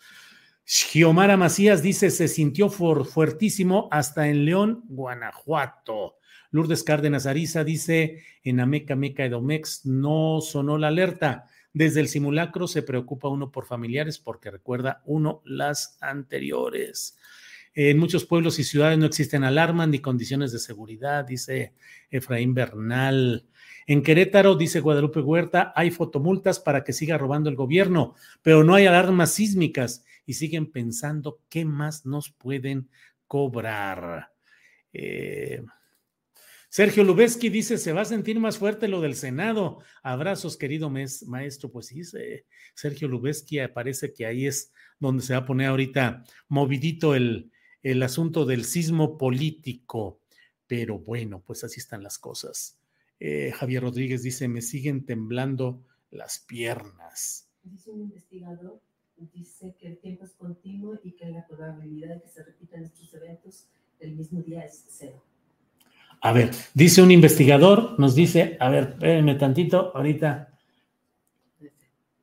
Giomara 0.64 1.36
Macías 1.36 1.82
dice, 1.82 2.10
se 2.10 2.28
sintió 2.28 2.68
fuertísimo 2.68 3.88
hasta 3.90 4.28
en 4.28 4.44
León, 4.44 4.84
Guanajuato. 4.86 6.18
Lourdes 6.50 6.84
Cárdenas 6.84 7.26
Ariza 7.26 7.64
dice, 7.64 8.22
en 8.44 8.60
Ameca, 8.60 8.94
Meca, 8.94 9.24
Edomex 9.24 9.86
no 9.86 10.40
sonó 10.40 10.78
la 10.78 10.88
alerta. 10.88 11.46
Desde 11.72 12.00
el 12.00 12.08
simulacro 12.08 12.66
se 12.66 12.82
preocupa 12.82 13.28
uno 13.28 13.50
por 13.50 13.66
familiares 13.66 14.18
porque 14.18 14.50
recuerda 14.50 15.02
uno 15.04 15.42
las 15.44 15.98
anteriores. 16.00 17.17
En 17.80 17.96
muchos 17.96 18.24
pueblos 18.24 18.58
y 18.58 18.64
ciudades 18.64 18.98
no 18.98 19.06
existen 19.06 19.44
alarmas 19.44 19.86
ni 19.86 20.00
condiciones 20.00 20.50
de 20.50 20.58
seguridad, 20.58 21.24
dice 21.24 21.74
Efraín 22.10 22.52
Bernal. 22.52 23.46
En 23.86 24.02
Querétaro, 24.02 24.56
dice 24.56 24.80
Guadalupe 24.80 25.20
Huerta, 25.20 25.72
hay 25.76 25.92
fotomultas 25.92 26.58
para 26.58 26.82
que 26.82 26.92
siga 26.92 27.18
robando 27.18 27.48
el 27.48 27.54
gobierno, 27.54 28.16
pero 28.42 28.64
no 28.64 28.74
hay 28.74 28.86
alarmas 28.86 29.32
sísmicas 29.32 30.04
y 30.26 30.32
siguen 30.32 30.72
pensando 30.72 31.38
qué 31.48 31.64
más 31.64 32.04
nos 32.04 32.32
pueden 32.32 32.88
cobrar. 33.28 34.32
Eh, 34.92 35.62
Sergio 36.68 37.04
Lubeski 37.04 37.48
dice, 37.48 37.78
se 37.78 37.92
va 37.92 38.00
a 38.00 38.06
sentir 38.06 38.40
más 38.40 38.58
fuerte 38.58 38.88
lo 38.88 39.00
del 39.00 39.14
Senado. 39.14 39.78
Abrazos, 40.02 40.56
querido 40.56 40.90
maestro. 40.90 41.70
Pues 41.70 41.86
sí, 41.86 42.02
Sergio 42.74 43.06
Lubeski 43.06 43.60
parece 43.72 44.12
que 44.12 44.26
ahí 44.26 44.48
es 44.48 44.72
donde 44.98 45.22
se 45.22 45.34
va 45.34 45.38
a 45.38 45.46
poner 45.46 45.68
ahorita 45.68 46.24
movidito 46.48 47.14
el, 47.14 47.52
el 47.82 48.02
asunto 48.02 48.44
del 48.44 48.64
sismo 48.64 49.18
político. 49.18 50.20
Pero 50.66 50.98
bueno, 50.98 51.42
pues 51.44 51.64
así 51.64 51.80
están 51.80 52.02
las 52.02 52.18
cosas. 52.18 52.78
Eh, 53.20 53.52
Javier 53.52 53.82
Rodríguez 53.82 54.22
dice, 54.22 54.48
me 54.48 54.62
siguen 54.62 55.04
temblando 55.04 55.82
las 56.10 56.38
piernas. 56.38 57.48
Dice 57.62 57.90
un 57.90 58.02
investigador, 58.02 58.80
dice 59.32 59.74
que 59.78 59.88
el 59.88 59.98
tiempo 59.98 60.24
es 60.24 60.32
continuo 60.32 60.98
y 61.02 61.12
que 61.12 61.26
la 61.26 61.46
probabilidad 61.46 62.14
de 62.14 62.22
que 62.22 62.28
se 62.28 62.44
repitan 62.44 62.84
estos 62.84 63.12
eventos 63.14 63.66
el 63.98 64.14
mismo 64.14 64.40
día 64.42 64.64
es 64.64 64.84
cero. 64.88 65.24
A 66.20 66.32
ver, 66.32 66.50
dice 66.74 67.02
un 67.02 67.10
investigador, 67.10 67.98
nos 67.98 68.14
dice, 68.14 68.56
a 68.60 68.68
ver, 68.68 68.90
espérenme 68.90 69.34
tantito, 69.36 69.92
ahorita. 69.94 70.48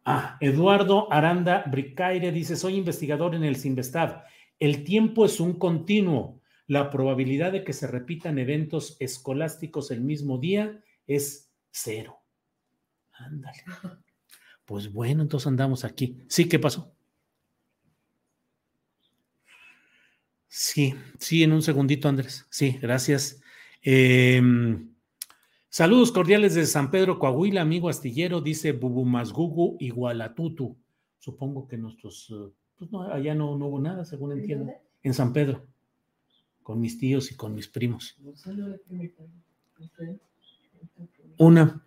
Ah, 0.04 0.38
Eduardo 0.40 1.12
Aranda 1.12 1.64
Bricaire 1.66 2.32
dice, 2.32 2.56
soy 2.56 2.76
investigador 2.76 3.36
en 3.36 3.44
el 3.44 3.56
Sinvestav. 3.56 4.24
El 4.60 4.84
tiempo 4.84 5.26
es 5.26 5.40
un 5.40 5.54
continuo. 5.60 6.42
La 6.68 6.90
probabilidad 6.90 7.52
de 7.52 7.64
que 7.64 7.74
se 7.74 7.88
repitan 7.88 8.40
eventos 8.40 8.98
escolásticos 9.00 9.92
el 9.92 10.02
mismo 10.02 10.38
día 10.40 10.84
es 11.08 11.52
cero. 11.72 12.20
Ándale. 13.12 13.64
Pues 14.66 14.92
bueno, 14.92 15.22
entonces 15.22 15.46
andamos 15.46 15.86
aquí. 15.86 16.18
Sí, 16.28 16.50
¿qué 16.50 16.58
pasó? 16.58 16.96
Sí, 20.48 20.96
sí, 21.20 21.44
en 21.44 21.52
un 21.52 21.62
segundito, 21.62 22.08
Andrés. 22.08 22.48
Sí, 22.50 22.80
gracias. 22.82 23.42
Em, 23.82 24.96
saludos 25.70 26.12
cordiales 26.12 26.56
de 26.56 26.66
San 26.66 26.90
Pedro 26.90 27.20
Coahuila, 27.20 27.62
amigo 27.62 27.90
astillero, 27.90 28.42
dice 28.42 28.72
Bubumasgugu 28.72 29.78
Igualatutu. 29.80 30.78
Supongo 31.20 31.68
que 31.68 31.78
nuestros, 31.78 32.30
eh, 32.32 32.52
pues 32.78 32.92
no, 32.92 33.04
allá 33.04 33.34
no, 33.36 33.52
hubo 33.52 33.80
nada, 33.80 34.06
según 34.06 34.34
entiendo. 34.34 34.72
En 35.04 35.14
San 35.14 35.34
Pedro, 35.34 35.66
con 36.64 36.80
mis 36.80 36.98
tíos 36.98 37.32
y 37.32 37.36
con 37.36 37.54
mis 37.54 37.68
primos. 37.68 38.18
Una, 41.38 41.86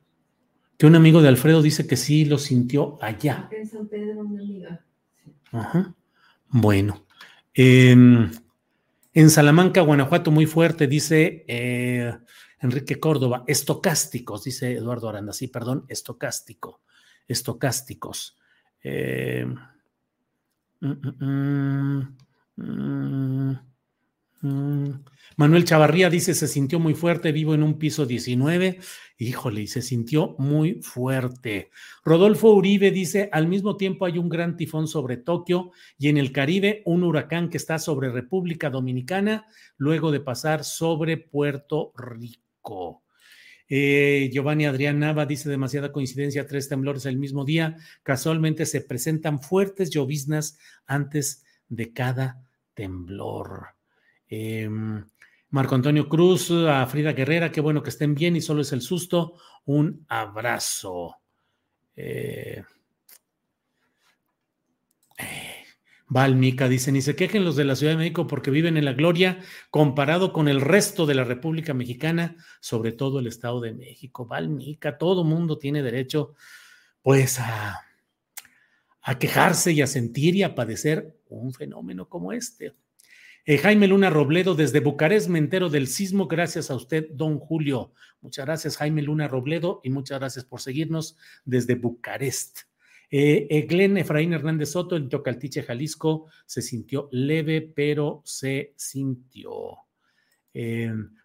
que 0.77 0.87
un 0.87 0.95
amigo 0.95 1.21
de 1.21 1.29
Alfredo 1.29 1.63
dice 1.63 1.87
que 1.87 1.97
sí 1.97 2.25
lo 2.25 2.39
sintió 2.39 2.99
allá. 3.03 3.49
En 3.51 3.67
San 3.67 3.89
Pedro, 3.89 4.21
una 4.21 4.41
amiga. 4.41 4.85
Ajá. 5.53 5.95
Bueno. 6.49 7.05
Eh, 7.55 7.97
en 9.19 9.31
Salamanca, 9.31 9.81
Guanajuato, 9.81 10.31
muy 10.31 10.47
fuerte, 10.47 10.87
dice 10.87 11.45
eh, 11.49 12.17
Enrique 12.61 13.01
Córdoba. 13.01 13.43
Estocásticos, 13.49 14.45
dice 14.45 14.75
Eduardo 14.75 15.09
Aranda. 15.09 15.33
Sí, 15.33 15.49
perdón, 15.49 15.85
estocástico. 15.89 16.83
Estocásticos. 17.27 18.39
Eh, 18.85 19.45
Manuel 25.37 25.65
Chavarría 25.65 26.11
dice, 26.11 26.35
se 26.35 26.47
sintió 26.47 26.79
muy 26.79 26.95
fuerte, 26.95 27.33
vivo 27.33 27.55
en 27.55 27.63
un 27.63 27.79
piso 27.79 28.07
19. 28.07 28.79
Híjole, 29.19 29.63
y 29.63 29.67
se 29.67 29.83
sintió 29.83 30.37
muy 30.39 30.81
fuerte. 30.83 31.71
Rodolfo 32.05 32.53
Uribe 32.53 32.93
dice, 32.93 33.29
al 33.33 33.49
mismo 33.49 33.77
tiempo 33.77 34.05
hay 34.05 34.19
un 34.19 34.29
gran 34.29 34.57
tifón 34.57 34.87
sobre 34.87 35.17
Tokio 35.17 35.73
y 35.99 36.09
en 36.09 36.19
el 36.19 36.31
Caribe 36.33 36.83
un 36.85 37.03
huracán 37.03 37.51
que 37.51 37.57
está 37.57 37.79
sobre 37.79 38.11
República 38.11 38.71
Dominicana, 38.71 39.47
luego 39.77 40.13
de 40.13 40.21
pasar 40.21 40.63
sobre 40.65 41.17
Puerto 41.17 41.93
Rico. 41.97 43.03
Eh, 43.69 44.31
Giovanni 44.33 44.65
Adrián 44.67 44.99
Nava 44.99 45.27
dice 45.27 45.51
demasiada 45.51 45.93
coincidencia, 45.93 46.47
tres 46.47 46.69
temblores 46.69 47.07
el 47.07 47.19
mismo 47.19 47.45
día. 47.45 47.77
Casualmente 48.03 48.67
se 48.67 48.81
presentan 48.81 49.41
fuertes 49.41 49.91
lloviznas 49.91 50.59
antes 50.87 51.45
de 51.69 51.93
cada 51.93 52.43
temblor. 52.75 53.69
Em, 54.29 55.05
Marco 55.51 55.75
Antonio 55.75 56.09
Cruz, 56.09 56.51
a 56.51 56.87
Frida 56.87 57.13
Guerrera, 57.13 57.51
qué 57.51 57.61
bueno 57.61 57.83
que 57.83 57.91
estén 57.91 58.15
bien 58.15 58.37
y 58.37 58.41
solo 58.41 58.63
es 58.63 58.73
el 58.73 58.83
susto. 58.83 59.35
Un 59.65 60.05
abrazo. 60.09 61.17
Eh, 61.97 62.63
Valmica 66.09 66.69
dice, 66.69 66.91
ni 66.91 67.03
se 67.03 67.15
quejen 67.15 67.45
los 67.45 67.55
de 67.55 67.65
la 67.65 67.77
Ciudad 67.77 67.93
de 67.93 67.99
México 67.99 68.27
porque 68.27 68.51
viven 68.51 68.79
en 68.79 68.87
la 68.87 68.95
gloria 68.95 69.41
comparado 69.71 70.33
con 70.33 70.49
el 70.49 70.63
resto 70.63 71.05
de 71.05 71.15
la 71.15 71.25
República 71.25 71.75
Mexicana, 71.75 72.37
sobre 72.61 72.93
todo 72.93 73.19
el 73.19 73.27
Estado 73.27 73.61
de 73.61 73.75
México. 73.75 74.27
Valmica, 74.27 74.97
todo 74.97 75.23
mundo 75.23 75.59
tiene 75.59 75.83
derecho 75.83 76.35
pues 77.03 77.39
a, 77.41 77.85
quejarse 79.19 79.73
y 79.73 79.83
a 79.83 79.87
sentir 79.87 80.35
y 80.35 80.43
a 80.43 80.55
padecer 80.55 81.19
un 81.29 81.53
fenómeno 81.53 82.09
como 82.09 82.33
este. 82.33 82.75
Eh, 83.45 83.59
Jaime 83.59 83.87
Luna 83.87 84.11
Robledo 84.11 84.55
desde 84.55 84.81
Bucarest, 84.81 85.29
me 85.29 85.39
entero 85.39 85.71
del 85.71 85.89
sismo. 85.89 86.27
Gracias 86.27 86.71
a 86.71 86.75
usted, 86.75 87.09
don 87.13 87.39
Julio. 87.39 87.93
Muchas 88.21 88.45
gracias, 88.45 88.77
Jaime 88.77 89.03
Luna 89.03 89.29
Robledo, 89.29 89.81
y 89.83 89.91
muchas 89.91 90.19
gracias 90.19 90.45
por 90.45 90.61
seguirnos 90.61 91.17
desde 91.45 91.75
Bucarest. 91.75 92.68
Eh, 93.11 93.47
eh, 93.51 93.63
Glenn 93.63 93.97
Efraín 93.97 94.33
Hernández 94.33 94.73
Soto 94.73 94.97
en 94.97 95.09
Tocaltiche, 95.09 95.63
Jalisco, 95.63 96.27
se 96.47 96.63
sintió 96.63 97.09
leve, 97.13 97.73
pero 97.75 98.23
se 98.25 98.75
sintió. 98.77 99.79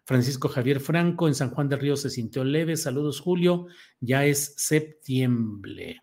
Francisco 0.04 0.48
Javier 0.48 0.78
Franco 0.78 1.26
en 1.26 1.34
San 1.34 1.50
Juan 1.50 1.68
del 1.68 1.80
Río 1.80 1.96
se 1.96 2.08
sintió 2.08 2.44
leve. 2.44 2.76
Saludos, 2.76 3.20
Julio. 3.20 3.66
Ya 3.98 4.24
es 4.24 4.54
septiembre. 4.56 6.02